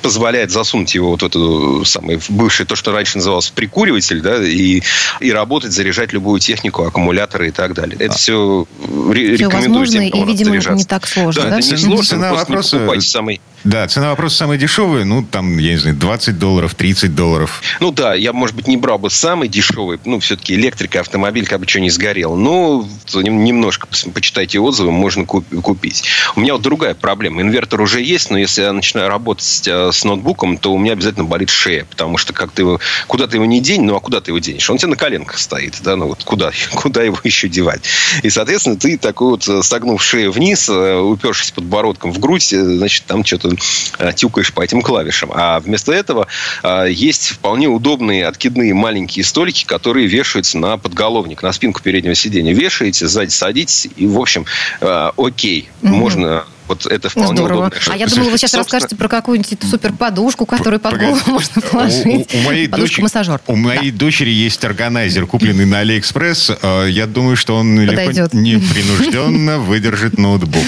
[0.00, 3.50] позволяет засунуть его вот в эту самую бывшее, то, что раньше называлось
[3.82, 4.82] прикуриватель, да, и,
[5.20, 7.96] и работать, заряжать любую технику, аккумуляторы и так далее.
[7.98, 11.42] Это все, все рекомендую возможно, тем, и, видимо, не так сложно.
[11.42, 11.58] Да, да?
[11.58, 12.78] это не сложно, цена вопроса...
[12.78, 17.14] не самый да, цена вопроса самая дешевая, ну, там, я не знаю, 20 долларов, 30
[17.14, 17.62] долларов.
[17.78, 21.60] Ну, да, я, может быть, не брал бы самый дешевый, ну, все-таки электрика, автомобиль, как
[21.60, 22.34] бы что не сгорел.
[22.34, 26.02] Но немножко почитайте отзывы, можно купить.
[26.34, 27.42] У меня вот другая проблема.
[27.42, 31.24] Инвертор уже есть, но если я начинаю работать э, с ноутбуком, то у меня обязательно
[31.24, 34.20] болит шея, потому что как ты его, куда ты его не день, ну, а куда
[34.20, 34.68] ты его денешь?
[34.68, 37.82] Он тебе на коленках стоит, да, ну, вот куда, куда его еще девать?
[38.22, 43.04] И, соответственно, ты такой вот, э, согнув шею вниз, э, упершись подбородком в грудь, значит,
[43.06, 43.56] там что-то
[43.98, 45.30] Э, тюкаешь по этим клавишам.
[45.34, 46.26] А вместо этого
[46.62, 52.52] э, есть вполне удобные откидные маленькие столики, которые вешаются на подголовник, на спинку переднего сиденья.
[52.52, 54.46] Вешаете, сзади садитесь, и, в общем,
[54.80, 55.94] э, окей, угу.
[55.94, 57.66] можно вот это вполне Здорово.
[57.66, 57.78] удобно.
[57.88, 58.62] А я думала, вы сейчас Собственно...
[58.64, 62.34] расскажете про какую-нибудь супер подушку, которую под голову можно положить.
[62.34, 63.40] У, у моей массажер.
[63.46, 63.98] У моей да.
[63.98, 66.52] дочери есть органайзер, купленный на Алиэкспресс.
[66.88, 68.32] Я думаю, что он Подойдет.
[68.32, 70.66] непринужденно выдержит ноутбук.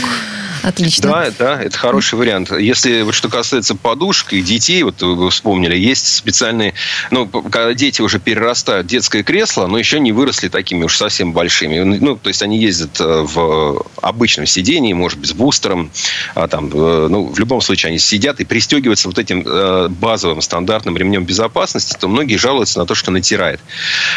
[0.64, 1.10] Отлично.
[1.10, 2.50] Да, да, это хороший вариант.
[2.50, 6.72] Если вот что касается подушек и детей, вот вы вспомнили, есть специальные,
[7.10, 11.80] ну, когда дети уже перерастают детское кресло, но еще не выросли такими уж совсем большими.
[11.80, 15.90] Ну, то есть они ездят э, в обычном сидении, может быть, с бустером,
[16.34, 20.40] а там, э, ну, в любом случае они сидят и пристегиваются вот этим э, базовым
[20.40, 23.60] стандартным ремнем безопасности, то многие жалуются на то, что натирает.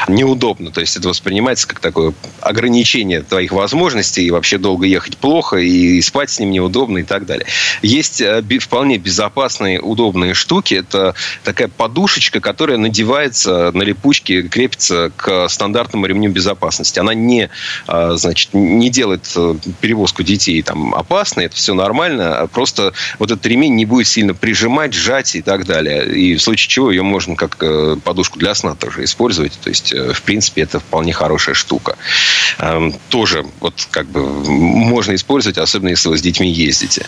[0.08, 0.72] Неудобно.
[0.72, 6.02] То есть это воспринимается как такое ограничение твоих возможностей, и вообще долго ехать плохо, и
[6.02, 7.45] спать с ним неудобно и так далее.
[7.82, 10.76] Есть э, вполне безопасные, удобные штуки.
[10.76, 17.00] Это такая подушечка, которая надевается на липучке, крепится к стандартному ремню безопасности.
[17.00, 17.50] Она не,
[17.88, 22.47] э, значит, не делает э, перевозку детей там опасной, это все нормально.
[22.54, 26.08] Просто вот этот ремень не будет сильно прижимать, сжать и так далее.
[26.15, 27.58] И в случае чего ее можно как
[28.04, 29.54] подушку для сна тоже использовать.
[29.63, 31.97] То есть, в принципе, это вполне хорошая штука.
[32.60, 37.06] Эм, тоже вот как бы можно использовать, особенно если вы с детьми ездите.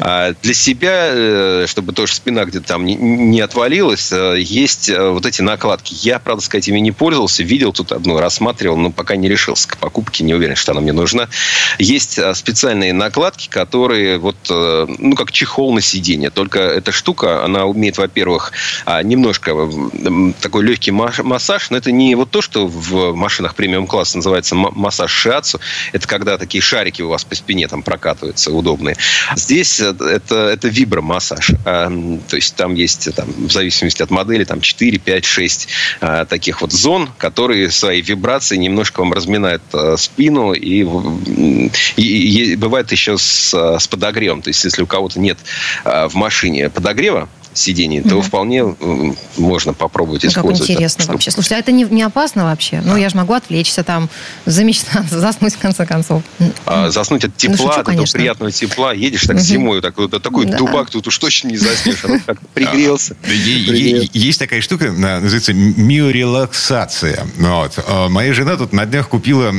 [0.00, 5.26] А для себя, э, чтобы тоже спина где-то там не отвалилась, э, есть э, вот
[5.26, 5.94] эти накладки.
[6.00, 7.42] Я, правда сказать, ими не пользовался.
[7.42, 10.24] Видел тут одну, рассматривал, но пока не решился к покупке.
[10.24, 11.28] Не уверен, что она мне нужна.
[11.78, 16.30] Есть специальные накладки, которые вот, ну, как чехол на сиденье.
[16.30, 18.52] Только эта штука, она умеет, во-первых,
[18.84, 19.54] а, немножко
[20.40, 25.60] такой легкий массаж, но это не вот то, что в машинах премиум-класса называется массаж шиацу.
[25.92, 28.96] Это когда такие шарики у вас по спине там прокатываются удобные.
[29.36, 31.50] Здесь это, это вибромассаж.
[31.64, 31.92] А,
[32.28, 35.68] то есть там есть, там, в зависимости от модели, там 4, 5, 6
[36.28, 40.52] таких вот зон, которые своей вибрацией немножко вам разминают а, спину.
[40.52, 40.86] И,
[41.96, 44.42] и, и бывает еще с, с подогревом.
[44.42, 45.38] То есть если у кого-то нет
[45.84, 48.22] в машине подогрева, сидений, то угу.
[48.22, 48.64] вполне
[49.36, 50.60] можно попробовать использовать.
[50.60, 51.30] Как интересно вообще.
[51.30, 52.82] Слушайте, а это не, не опасно вообще?
[52.84, 54.08] Ну, я же могу отвлечься там,
[54.46, 56.22] замечтаться, заснуть в конце концов.
[56.66, 58.92] А, заснуть от ну, тепла, ну, шучу, от этого приятного тепла.
[58.92, 59.44] Едешь так угу.
[59.44, 60.56] зимой, так, вот, такой да.
[60.56, 62.04] дубак, тут уж точно не заснешь.
[62.04, 63.16] А как пригрелся.
[63.24, 67.26] Есть такая штука, называется миорелаксация.
[67.38, 67.78] Вот.
[67.86, 69.52] А, моя жена тут на днях купила,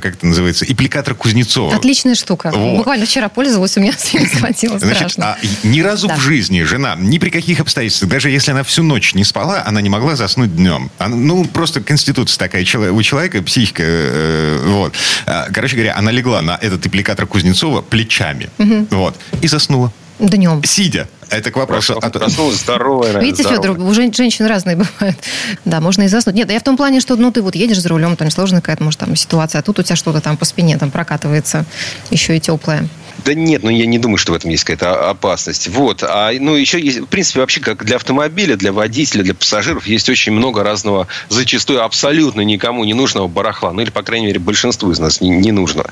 [0.00, 1.74] как это называется, аппликатор Кузнецова.
[1.74, 2.52] Отличная штука.
[2.54, 5.36] Буквально вчера пользовалась, у меня всем схватило страшно.
[5.62, 9.12] Ни разу в жизни жена не ни при каких обстоятельствах, даже если она всю ночь
[9.14, 10.90] не спала, она не могла заснуть днем.
[10.98, 14.94] Она, ну, просто конституция такая у человека, психика, э, вот.
[15.26, 18.86] А, короче говоря, она легла на этот аппликатор Кузнецова плечами, угу.
[18.90, 19.92] вот, и заснула.
[20.20, 20.62] Днем.
[20.64, 21.08] Сидя.
[21.30, 22.00] Это к вопросу.
[22.00, 23.20] Проснулась здоровая.
[23.20, 23.74] Видите, здоровая.
[23.74, 25.16] Федор, у женщин разные бывают.
[25.64, 26.34] Да, можно и заснуть.
[26.34, 28.82] Нет, я в том плане, что ну ты вот едешь за рулем, там сложная какая-то,
[28.82, 31.64] может, там ситуация, а тут у тебя что-то там по спине там прокатывается,
[32.10, 32.88] еще и теплое.
[33.24, 35.68] Да нет, ну я не думаю, что в этом есть какая-то опасность.
[35.68, 36.02] Вот.
[36.02, 40.08] А, ну, еще есть, в принципе, вообще, как для автомобиля, для водителя, для пассажиров, есть
[40.08, 43.72] очень много разного, зачастую абсолютно никому не нужного барахла.
[43.72, 45.84] Ну, или, по крайней мере, большинству из нас не, не нужно.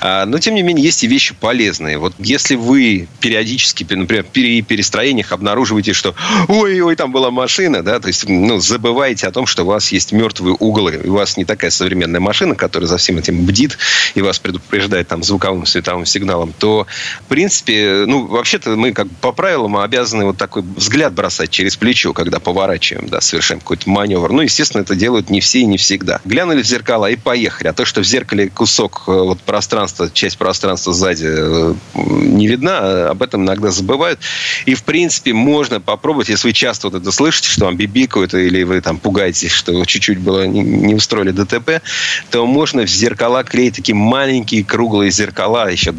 [0.00, 1.98] А, но, тем не менее, есть и вещи полезные.
[1.98, 6.14] Вот если вы периодически, например, при перестроениях обнаруживаете, что
[6.48, 10.12] ой-ой, там была машина, да, то есть, ну, забываете о том, что у вас есть
[10.12, 13.78] мертвые углы, и у вас не такая современная машина, которая за всем этим бдит
[14.14, 16.86] и вас предупреждает там звуковым световым сигналом, то,
[17.22, 22.12] в принципе, ну, вообще-то мы как по правилам обязаны вот такой взгляд бросать через плечо,
[22.12, 24.30] когда поворачиваем, да, совершаем какой-то маневр.
[24.30, 26.20] Ну, естественно, это делают не все и не всегда.
[26.24, 27.66] Глянули в зеркала и поехали.
[27.66, 33.10] А то, что в зеркале кусок э, вот пространства, часть пространства сзади э, не видна,
[33.10, 34.20] об этом иногда забывают.
[34.64, 38.62] И, в принципе, можно попробовать, если вы часто вот это слышите, что вам бибикают, или
[38.62, 41.82] вы там пугаетесь, что чуть-чуть было не устроили ДТП,
[42.30, 45.90] то можно в зеркала клеить такие маленькие круглые зеркала, еще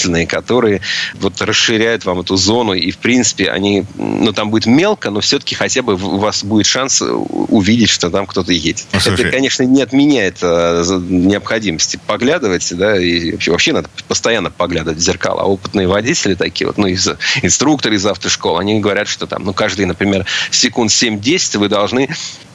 [0.00, 0.80] дополнительные, которые
[1.14, 2.72] вот расширяют вам эту зону.
[2.72, 6.66] И, в принципе, они, ну, там будет мелко, но все-таки хотя бы у вас будет
[6.66, 8.86] шанс увидеть, что там кто-то едет.
[8.92, 14.98] Ну, это, конечно, не отменяет а, необходимости поглядывать, да, и вообще, вообще надо постоянно поглядывать
[14.98, 15.42] в зеркала.
[15.42, 17.08] А опытные водители такие вот, ну, из,
[17.42, 22.08] инструкторы из автошкол, они говорят, что там, ну, каждые, например, секунд 7-10 вы должны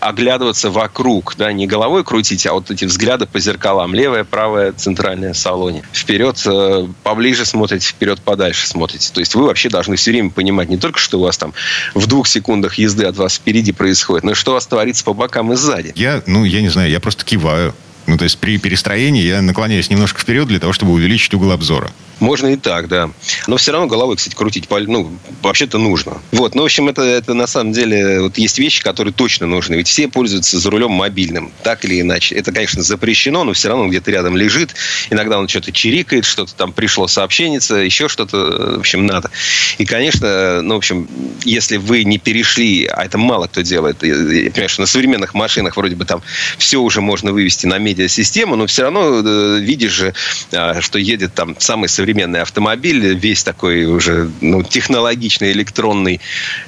[0.08, 3.96] оглядываться вокруг, да, не головой крутить, а вот эти взгляды по зеркалам.
[3.96, 5.84] Левая, правая, центральная салоне.
[5.94, 9.12] Вперед э, поближе смотрите, вперед подальше смотрите.
[9.12, 11.54] То есть вы вообще должны все время понимать не только, что у вас там
[11.94, 15.14] в двух секундах езды от вас впереди происходит, но и что у вас творится по
[15.14, 15.92] бокам и сзади.
[15.96, 17.74] Я, ну, я не знаю, я просто киваю.
[18.08, 21.92] Ну, то есть при перестроении я наклоняюсь немножко вперед для того, чтобы увеличить угол обзора.
[22.20, 23.10] Можно и так, да.
[23.48, 26.22] Но все равно головой, кстати, крутить, ну, вообще-то нужно.
[26.32, 29.76] Вот, ну, в общем, это, это на самом деле вот есть вещи, которые точно нужны.
[29.76, 32.36] Ведь все пользуются за рулем мобильным, так или иначе.
[32.36, 34.76] Это, конечно, запрещено, но все равно где-то рядом лежит.
[35.10, 38.38] Иногда он что-то чирикает, что-то там пришло сообщение, еще что-то,
[38.78, 39.30] в общем, надо.
[39.78, 41.10] И, конечно, ну, в общем,
[41.44, 45.76] если вы не перешли, а это мало кто делает, я понимаю, что на современных машинах
[45.76, 46.22] вроде бы там
[46.58, 50.14] все уже можно вывести на медиасистему, но все равно э, видишь же,
[50.52, 56.20] а, что едет там самый современный современный автомобиль, весь такой уже ну, технологичный, электронный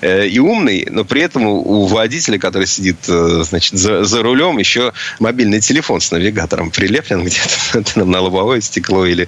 [0.02, 4.58] э, и умный, но при этом у, водителя, который сидит э, значит, за, за рулем,
[4.58, 9.28] еще мобильный телефон с навигатором прилеплен где-то на лобовое стекло или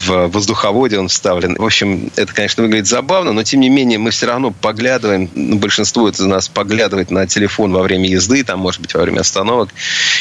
[0.00, 1.56] в воздуховоде он вставлен.
[1.56, 5.56] В общем, это, конечно, выглядит забавно, но тем не менее мы все равно поглядываем, ну,
[5.56, 9.70] большинство из нас поглядывает на телефон во время езды, там, может быть, во время остановок.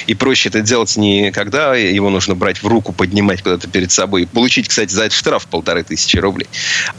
[0.08, 4.28] И проще это делать не когда его нужно брать в руку, поднимать куда-то перед собой.
[4.28, 6.48] Получить, кстати, за это штраф полторы тысячи рублей.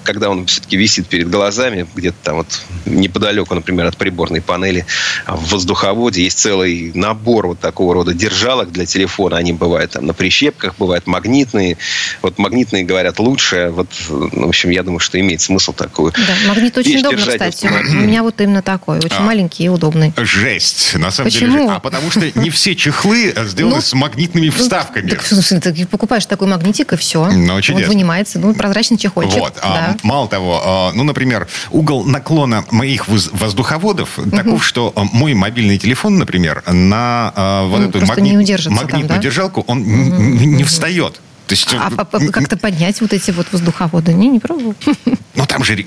[0.03, 4.87] Когда он все-таки висит перед глазами, где-то там вот неподалеку, например, от приборной панели
[5.27, 9.37] в воздуховоде есть целый набор вот такого рода держалок для телефона.
[9.37, 11.77] Они бывают там на прищепках, бывают магнитные.
[12.23, 13.71] Вот магнитные, говорят, лучше.
[13.71, 17.67] Вот, ну, в общем, я думаю, что имеет смысл такую Да, магнит очень удобно, кстати.
[17.67, 18.99] У меня вот именно такой.
[18.99, 20.13] Очень а, маленький и удобный.
[20.17, 20.95] Жесть.
[20.95, 21.59] На самом Почему?
[21.59, 21.71] деле.
[21.71, 25.11] А потому что не все чехлы сделаны ну, с магнитными вставками.
[25.11, 27.31] Так, смысле, ты покупаешь такой магнитик, и все.
[27.31, 27.87] Ну, чудесно.
[27.87, 29.39] Он вынимается ну, прозрачный чехольчик.
[29.39, 29.55] Вот.
[29.63, 29.97] А, да.
[30.03, 34.31] Мало того, а, ну, например, угол наклона моих воздуховодов угу.
[34.31, 37.33] таков, что а, мой мобильный телефон, например, на
[37.67, 38.33] вот ну, эту магни...
[38.37, 39.19] магнитную там, да?
[39.19, 40.23] держалку, он угу.
[40.23, 41.21] не встает.
[41.49, 44.13] То есть, а, а как-то поднять вот эти вот воздуховоды?
[44.13, 44.75] Не, не пробовал.
[45.35, 45.85] Ну, там же...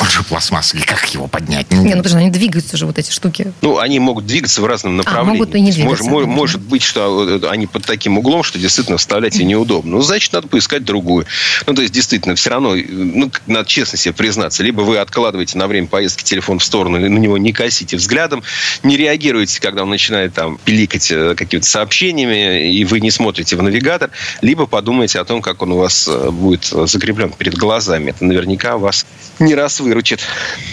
[0.00, 1.70] Он же пластмассовый, как его поднять?
[1.70, 3.52] Не, ну, что они двигаются же, вот эти штуки.
[3.60, 5.30] Ну, они могут двигаться в разном направлении.
[5.30, 6.04] А, могут и не двигаться.
[6.04, 9.96] Может, может быть, что э, они под таким углом, что действительно вставлять и неудобно.
[9.96, 11.26] Ну, значит, надо поискать другую.
[11.66, 15.66] Ну, то есть, действительно, все равно, ну, надо честно себе признаться, либо вы откладываете на
[15.66, 18.42] время поездки телефон в сторону, на него не косите взглядом,
[18.82, 23.62] не реагируете, когда он начинает там пиликать э, какими-то сообщениями, и вы не смотрите в
[23.62, 24.10] навигатор,
[24.48, 28.10] либо подумайте о том, как он у вас э, будет закреплен перед глазами.
[28.10, 29.04] Это наверняка вас
[29.38, 30.20] не раз выручит.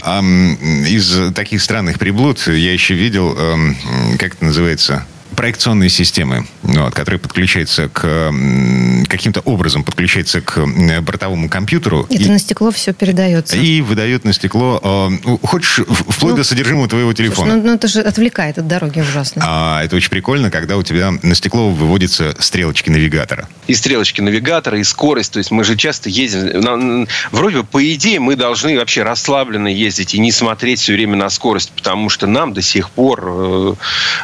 [0.01, 3.75] А, из таких странных приблуд я еще видел, эм,
[4.17, 5.05] как это называется,
[5.35, 8.31] проекционные системы, вот, которые подключаются к
[9.07, 10.65] каким-то образом подключаются к
[11.01, 12.05] бортовому компьютеру.
[12.09, 13.55] Это и, на стекло все передается.
[13.57, 17.51] И выдает на стекло, э, хочешь, вплоть ну, до содержимого твоего телефона.
[17.51, 19.43] Слушай, ну, ну это же отвлекает от дороги ужасно.
[19.45, 23.47] А, это очень прикольно, когда у тебя на стекло выводятся стрелочки навигатора.
[23.67, 25.33] И стрелочки навигатора, и скорость.
[25.33, 27.07] То есть мы же часто ездим...
[27.31, 31.29] Вроде бы, по идее, мы должны вообще расслабленно ездить и не смотреть все время на
[31.29, 33.73] скорость, потому что нам до сих пор э,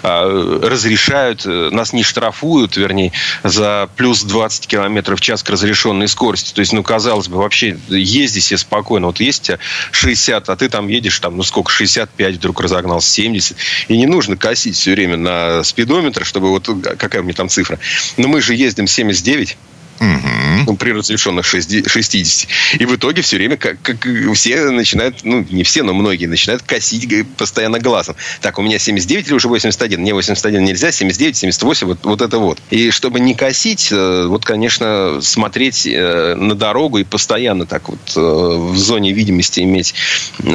[0.04, 3.11] э, разрешено решают, э, нас не штрафуют, вернее,
[3.43, 6.53] за плюс 20 километров в час к разрешенной скорости.
[6.53, 9.07] То есть, ну, казалось бы, вообще езди себе спокойно.
[9.07, 9.59] Вот есть у тебя
[9.91, 13.57] 60, а ты там едешь, там, ну, сколько, 65, вдруг разогнал 70.
[13.87, 17.79] И не нужно косить все время на спидометр, чтобы вот какая у меня там цифра.
[18.17, 19.57] Но мы же ездим 79
[20.01, 20.63] Угу.
[20.65, 22.49] Ну, при разрешенных 60.
[22.79, 26.63] И в итоге все время как, как все начинают, ну, не все, но многие начинают
[26.63, 28.15] косить постоянно глазом.
[28.41, 30.03] Так, у меня 79 или уже 81?
[30.03, 32.59] Не, 81 нельзя, 79, 78, вот, вот это вот.
[32.71, 37.99] И чтобы не косить, э, вот, конечно, смотреть э, на дорогу и постоянно так вот
[38.15, 39.93] э, в зоне видимости иметь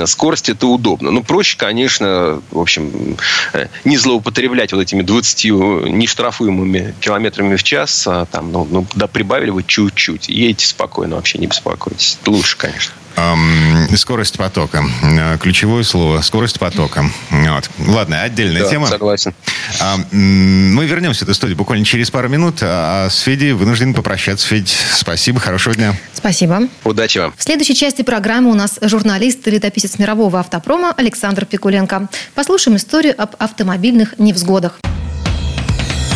[0.07, 1.13] скорость, это удобно.
[1.13, 3.17] Ну, проще, конечно, в общем,
[3.85, 9.36] не злоупотреблять вот этими 20 нештрафуемыми километрами в час, а там, ну, ну да, прибавить
[9.37, 10.29] добавили вы чуть-чуть.
[10.29, 12.19] Едете спокойно, вообще не беспокойтесь.
[12.25, 12.95] Лучше, конечно.
[13.97, 14.85] Скорость потока.
[15.03, 16.21] Э, ключевое слово.
[16.21, 17.05] Скорость потока.
[17.31, 17.71] Вот.
[17.87, 18.87] Ладно, отдельная да, тема.
[18.87, 19.35] Согласен.
[19.81, 22.59] А, мы вернемся в эту студию буквально через пару минут.
[22.63, 24.47] А с Федей вынужден попрощаться.
[24.47, 25.95] Федь, спасибо, хорошего дня.
[26.13, 26.69] Спасибо.
[26.85, 27.35] Удачи вам.
[27.37, 32.09] В следующей части программы у нас журналист и летописец мирового автопрома Александр Пикуленко.
[32.35, 34.79] Послушаем историю об автомобильных невзгодах.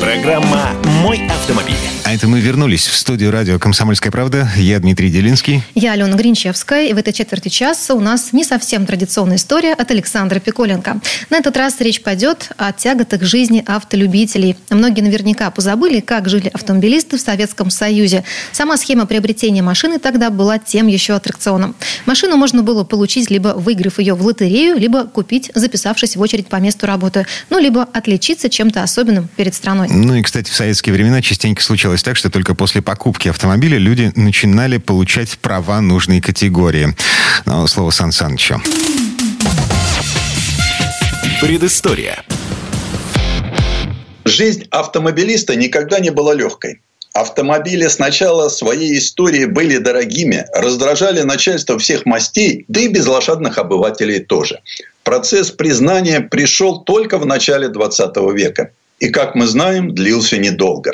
[0.00, 0.72] Программа
[1.02, 1.74] «Мой автомобиль».
[2.04, 4.48] А это мы вернулись в студию радио «Комсомольская правда».
[4.56, 5.62] Я Дмитрий Делинский.
[5.74, 6.86] Я Алена Гринчевская.
[6.86, 11.00] И в этой четверти часа у нас не совсем традиционная история от Александра Пиколенко.
[11.30, 14.56] На этот раз речь пойдет о тяготах жизни автолюбителей.
[14.70, 18.22] Многие наверняка позабыли, как жили автомобилисты в Советском Союзе.
[18.52, 21.74] Сама схема приобретения машины тогда была тем еще аттракционом.
[22.04, 26.56] Машину можно было получить, либо выиграв ее в лотерею, либо купить, записавшись в очередь по
[26.56, 27.26] месту работы.
[27.50, 29.85] Ну, либо отличиться чем-то особенным перед страной.
[29.88, 34.12] Ну и, кстати, в советские времена частенько случалось так, что только после покупки автомобиля люди
[34.16, 36.94] начинали получать права нужной категории.
[37.44, 38.60] Но слово Сан Санычу.
[41.40, 42.24] Предыстория.
[44.24, 46.80] Жизнь автомобилиста никогда не была легкой.
[47.12, 54.20] Автомобили с начала своей истории были дорогими, раздражали начальство всех мастей, да и безлошадных обывателей
[54.20, 54.60] тоже.
[55.02, 58.70] Процесс признания пришел только в начале 20 века.
[58.98, 60.92] И, как мы знаем, длился недолго.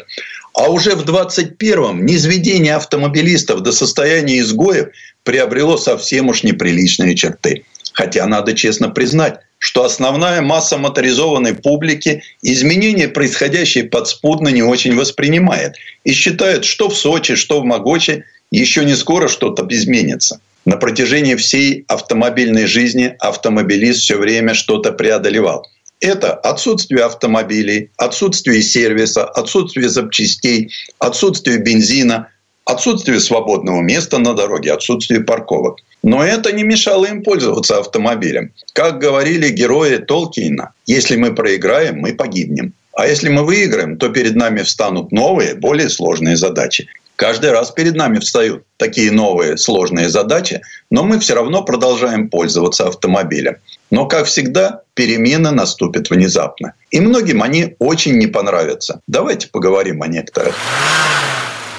[0.55, 4.89] А уже в 21-м низведение автомобилистов до состояния изгоев
[5.25, 7.65] приобрело совсем уж неприличные черты.
[7.93, 15.77] Хотя надо честно признать, что основная масса моторизованной публики изменения, происходящие подспудно, не очень воспринимает.
[16.05, 20.41] И считает, что в Сочи, что в Могоче еще не скоро что-то изменится.
[20.65, 25.67] На протяжении всей автомобильной жизни автомобилист все время что-то преодолевал.
[26.03, 32.29] Это отсутствие автомобилей, отсутствие сервиса, отсутствие запчастей, отсутствие бензина,
[32.65, 35.79] отсутствие свободного места на дороге, отсутствие парковок.
[36.03, 38.53] Но это не мешало им пользоваться автомобилем.
[38.73, 42.73] Как говорили герои Толкина, если мы проиграем, мы погибнем.
[42.95, 46.89] А если мы выиграем, то перед нами встанут новые, более сложные задачи.
[47.15, 52.89] Каждый раз перед нами встают такие новые сложные задачи, но мы все равно продолжаем пользоваться
[52.89, 53.59] автомобилем.
[53.93, 56.73] Но, как всегда, перемены наступят внезапно.
[56.91, 59.03] И многим они очень не понравятся.
[59.07, 60.57] Давайте поговорим о некоторых.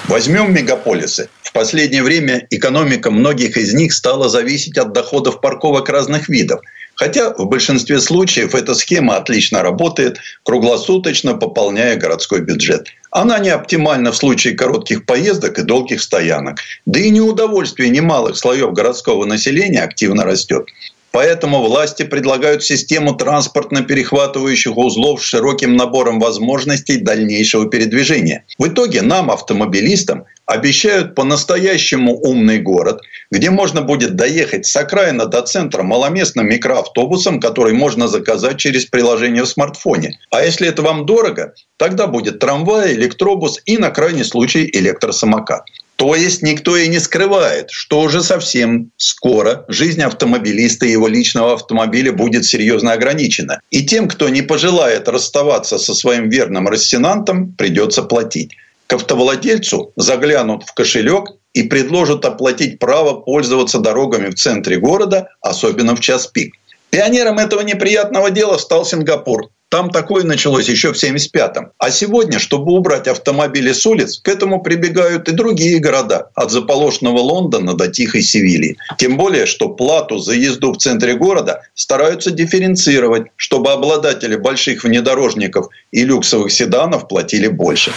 [0.06, 1.28] Возьмем мегаполисы.
[1.42, 6.60] В последнее время экономика многих из них стала зависеть от доходов парковок разных видов.
[6.94, 12.86] Хотя в большинстве случаев эта схема отлично работает, круглосуточно пополняя городской бюджет.
[13.10, 16.58] Она не оптимальна в случае коротких поездок и долгих стоянок.
[16.86, 20.68] Да и неудовольствие немалых слоев городского населения активно растет.
[21.14, 28.44] Поэтому власти предлагают систему транспортно-перехватывающих узлов с широким набором возможностей дальнейшего передвижения.
[28.58, 33.00] В итоге нам, автомобилистам, обещают по-настоящему умный город,
[33.30, 39.44] где можно будет доехать с окраина до центра маломестным микроавтобусом, который можно заказать через приложение
[39.44, 40.18] в смартфоне.
[40.32, 45.62] А если это вам дорого, тогда будет трамвай, электробус и на крайний случай электросамокат.
[45.96, 51.54] То есть никто и не скрывает, что уже совсем скоро жизнь автомобилиста и его личного
[51.54, 53.60] автомобиля будет серьезно ограничена.
[53.70, 58.56] И тем, кто не пожелает расставаться со своим верным рассенантом, придется платить.
[58.86, 65.94] К автовладельцу заглянут в кошелек и предложат оплатить право пользоваться дорогами в центре города, особенно
[65.94, 66.54] в час пик.
[66.90, 69.48] Пионером этого неприятного дела стал Сингапур.
[69.74, 71.72] Там такое началось еще в 75-м.
[71.78, 77.18] А сегодня, чтобы убрать автомобили с улиц, к этому прибегают и другие города, от заполошенного
[77.18, 78.76] Лондона до Тихой Севильи.
[78.98, 85.66] Тем более, что плату за езду в центре города стараются дифференцировать, чтобы обладатели больших внедорожников
[85.90, 87.90] и люксовых седанов платили больше.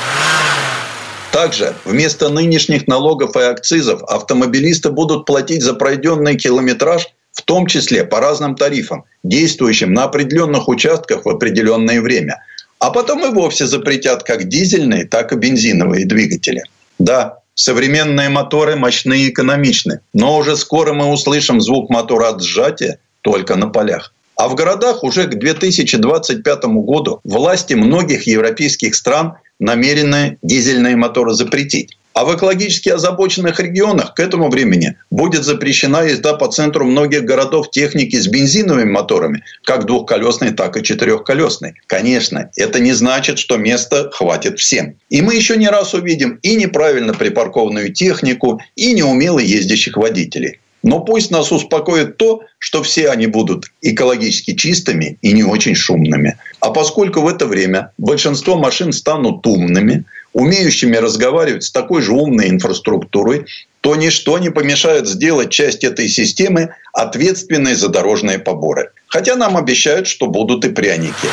[1.32, 7.06] Также вместо нынешних налогов и акцизов автомобилисты будут платить за пройденный километраж
[7.38, 12.44] в том числе по разным тарифам, действующим на определенных участках в определенное время.
[12.80, 16.64] А потом и вовсе запретят как дизельные, так и бензиновые двигатели.
[16.98, 22.98] Да, современные моторы мощные и экономичны, но уже скоро мы услышим звук мотора от сжатия
[23.22, 24.14] только на полях.
[24.36, 31.98] А в городах уже к 2025 году власти многих европейских стран намерены дизельные моторы запретить.
[32.18, 37.70] А в экологически озабоченных регионах к этому времени будет запрещена езда по центру многих городов
[37.70, 41.76] техники с бензиновыми моторами, как двухколесной, так и четырехколесной.
[41.86, 44.96] Конечно, это не значит, что места хватит всем.
[45.12, 50.60] И мы еще не раз увидим и неправильно припаркованную технику, и неумело ездящих водителей.
[50.82, 56.38] Но пусть нас успокоит то, что все они будут экологически чистыми и не очень шумными.
[56.62, 60.06] А поскольку в это время большинство машин станут умными,
[60.38, 63.48] умеющими разговаривать с такой же умной инфраструктурой,
[63.82, 68.92] то ничто не помешает сделать часть этой системы ответственной за дорожные поборы.
[69.08, 71.28] Хотя нам обещают, что будут и пряники.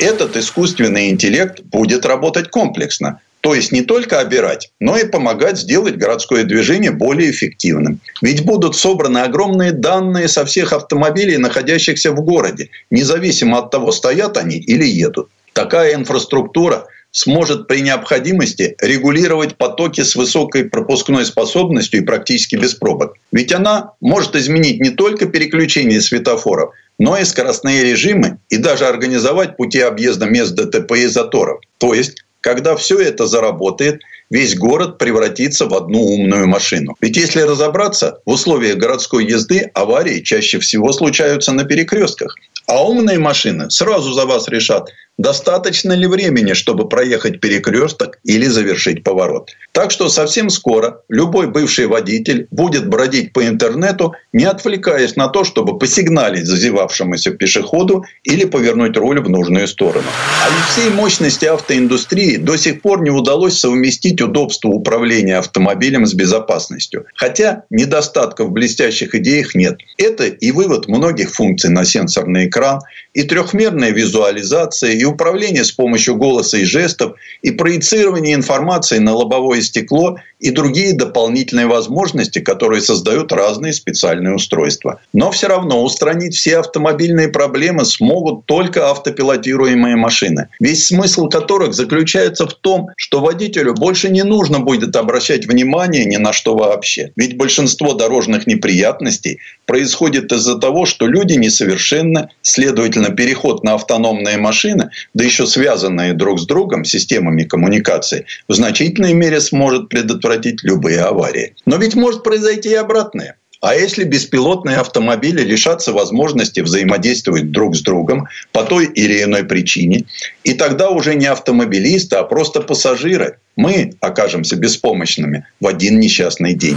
[0.00, 3.20] Этот искусственный интеллект будет работать комплексно.
[3.42, 8.00] То есть не только обирать, но и помогать сделать городское движение более эффективным.
[8.22, 14.38] Ведь будут собраны огромные данные со всех автомобилей, находящихся в городе, независимо от того, стоят
[14.38, 15.28] они или едут.
[15.52, 23.14] Такая инфраструктура сможет при необходимости регулировать потоки с высокой пропускной способностью и практически без пробок.
[23.30, 29.56] Ведь она может изменить не только переключение светофоров, но и скоростные режимы и даже организовать
[29.56, 31.60] пути объезда мест ДТП и заторов.
[31.78, 34.00] То есть, когда все это заработает,
[34.30, 36.96] весь город превратится в одну умную машину.
[37.00, 42.34] Ведь если разобраться, в условиях городской езды аварии чаще всего случаются на перекрестках.
[42.66, 44.88] А умные машины сразу за вас решат,
[45.18, 49.50] достаточно ли времени, чтобы проехать перекресток или завершить поворот.
[49.72, 55.44] Так что совсем скоро любой бывший водитель будет бродить по интернету, не отвлекаясь на то,
[55.44, 60.06] чтобы посигналить зазевавшемуся пешеходу или повернуть руль в нужную сторону.
[60.44, 66.14] А ведь всей мощности автоиндустрии до сих пор не удалось совместить удобство управления автомобилем с
[66.14, 67.06] безопасностью.
[67.14, 69.78] Хотя недостатков в блестящих идеях нет.
[69.98, 72.80] Это и вывод многих функций на сенсорный экран,
[73.14, 79.60] и трехмерная визуализация, и управление с помощью голоса и жестов, и проецирование информации на лобовое
[79.60, 85.00] стекло, и другие дополнительные возможности, которые создают разные специальные устройства.
[85.12, 92.46] Но все равно устранить все автомобильные проблемы смогут только автопилотируемые машины, весь смысл которых заключается
[92.46, 97.12] в том, что водителю больше не нужно будет обращать внимание ни на что вообще.
[97.16, 104.90] Ведь большинство дорожных неприятностей происходит из-за того, что люди несовершенны, следовательно, переход на автономные машины,
[105.14, 111.54] да еще связанные друг с другом системами коммуникации, в значительной мере сможет предотвратить любые аварии.
[111.66, 113.36] Но ведь может произойти и обратное.
[113.62, 120.04] А если беспилотные автомобили лишатся возможности взаимодействовать друг с другом по той или иной причине,
[120.42, 126.76] и тогда уже не автомобилисты, а просто пассажиры, мы окажемся беспомощными в один несчастный день.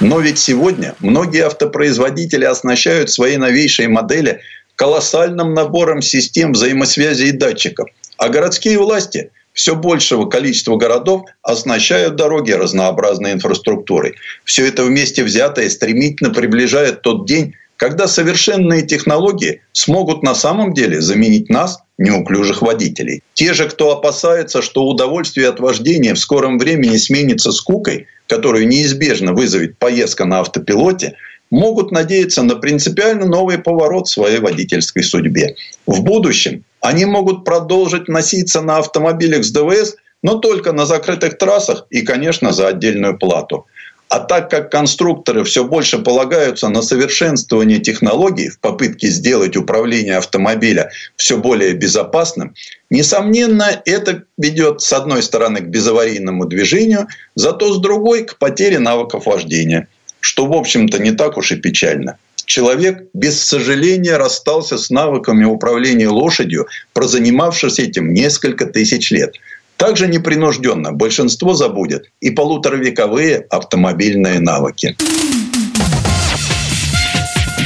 [0.00, 4.40] Но ведь сегодня многие автопроизводители оснащают свои новейшие модели
[4.76, 7.88] колоссальным набором систем взаимосвязи и датчиков.
[8.18, 14.14] А городские власти все большего количества городов оснащают дороги разнообразной инфраструктурой.
[14.44, 21.00] Все это вместе взятое стремительно приближает тот день, когда совершенные технологии смогут на самом деле
[21.00, 23.22] заменить нас, неуклюжих водителей.
[23.34, 29.32] Те же, кто опасается, что удовольствие от вождения в скором времени сменится скукой, которую неизбежно
[29.32, 31.16] вызовет поездка на автопилоте,
[31.50, 35.56] могут надеяться на принципиально новый поворот в своей водительской судьбе.
[35.86, 41.86] В будущем они могут продолжить носиться на автомобилях с ДВС, но только на закрытых трассах
[41.90, 43.66] и, конечно, за отдельную плату.
[44.08, 50.90] А так как конструкторы все больше полагаются на совершенствование технологий в попытке сделать управление автомобиля
[51.16, 52.54] все более безопасным,
[52.88, 59.26] несомненно, это ведет с одной стороны к безаварийному движению, зато с другой к потере навыков
[59.26, 59.88] вождения,
[60.26, 62.18] что, в общем-то, не так уж и печально.
[62.46, 69.34] Человек без сожаления расстался с навыками управления лошадью, прозанимавшись этим несколько тысяч лет–
[69.76, 74.96] также непринужденно большинство забудет и полуторавековые автомобильные навыки.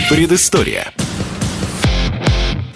[0.08, 0.92] Предыстория.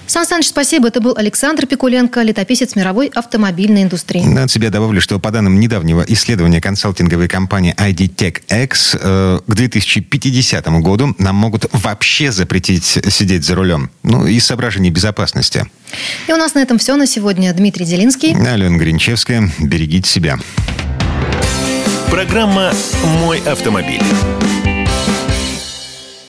[0.07, 0.89] Сан Саныч, спасибо.
[0.89, 4.39] Это был Александр Пикуленко, летописец мировой автомобильной индустрии.
[4.39, 9.55] От себя добавлю, что по данным недавнего исследования консалтинговой компании ID Tech X, э, к
[9.55, 13.91] 2050 году нам могут вообще запретить сидеть за рулем.
[14.03, 15.67] Ну, из соображений безопасности.
[16.29, 17.53] И у нас на этом все на сегодня.
[17.53, 18.35] Дмитрий Делинский.
[18.35, 19.51] Алена Гринчевская.
[19.59, 20.39] Берегите себя.
[22.11, 22.73] Программа
[23.21, 24.03] «Мой автомобиль».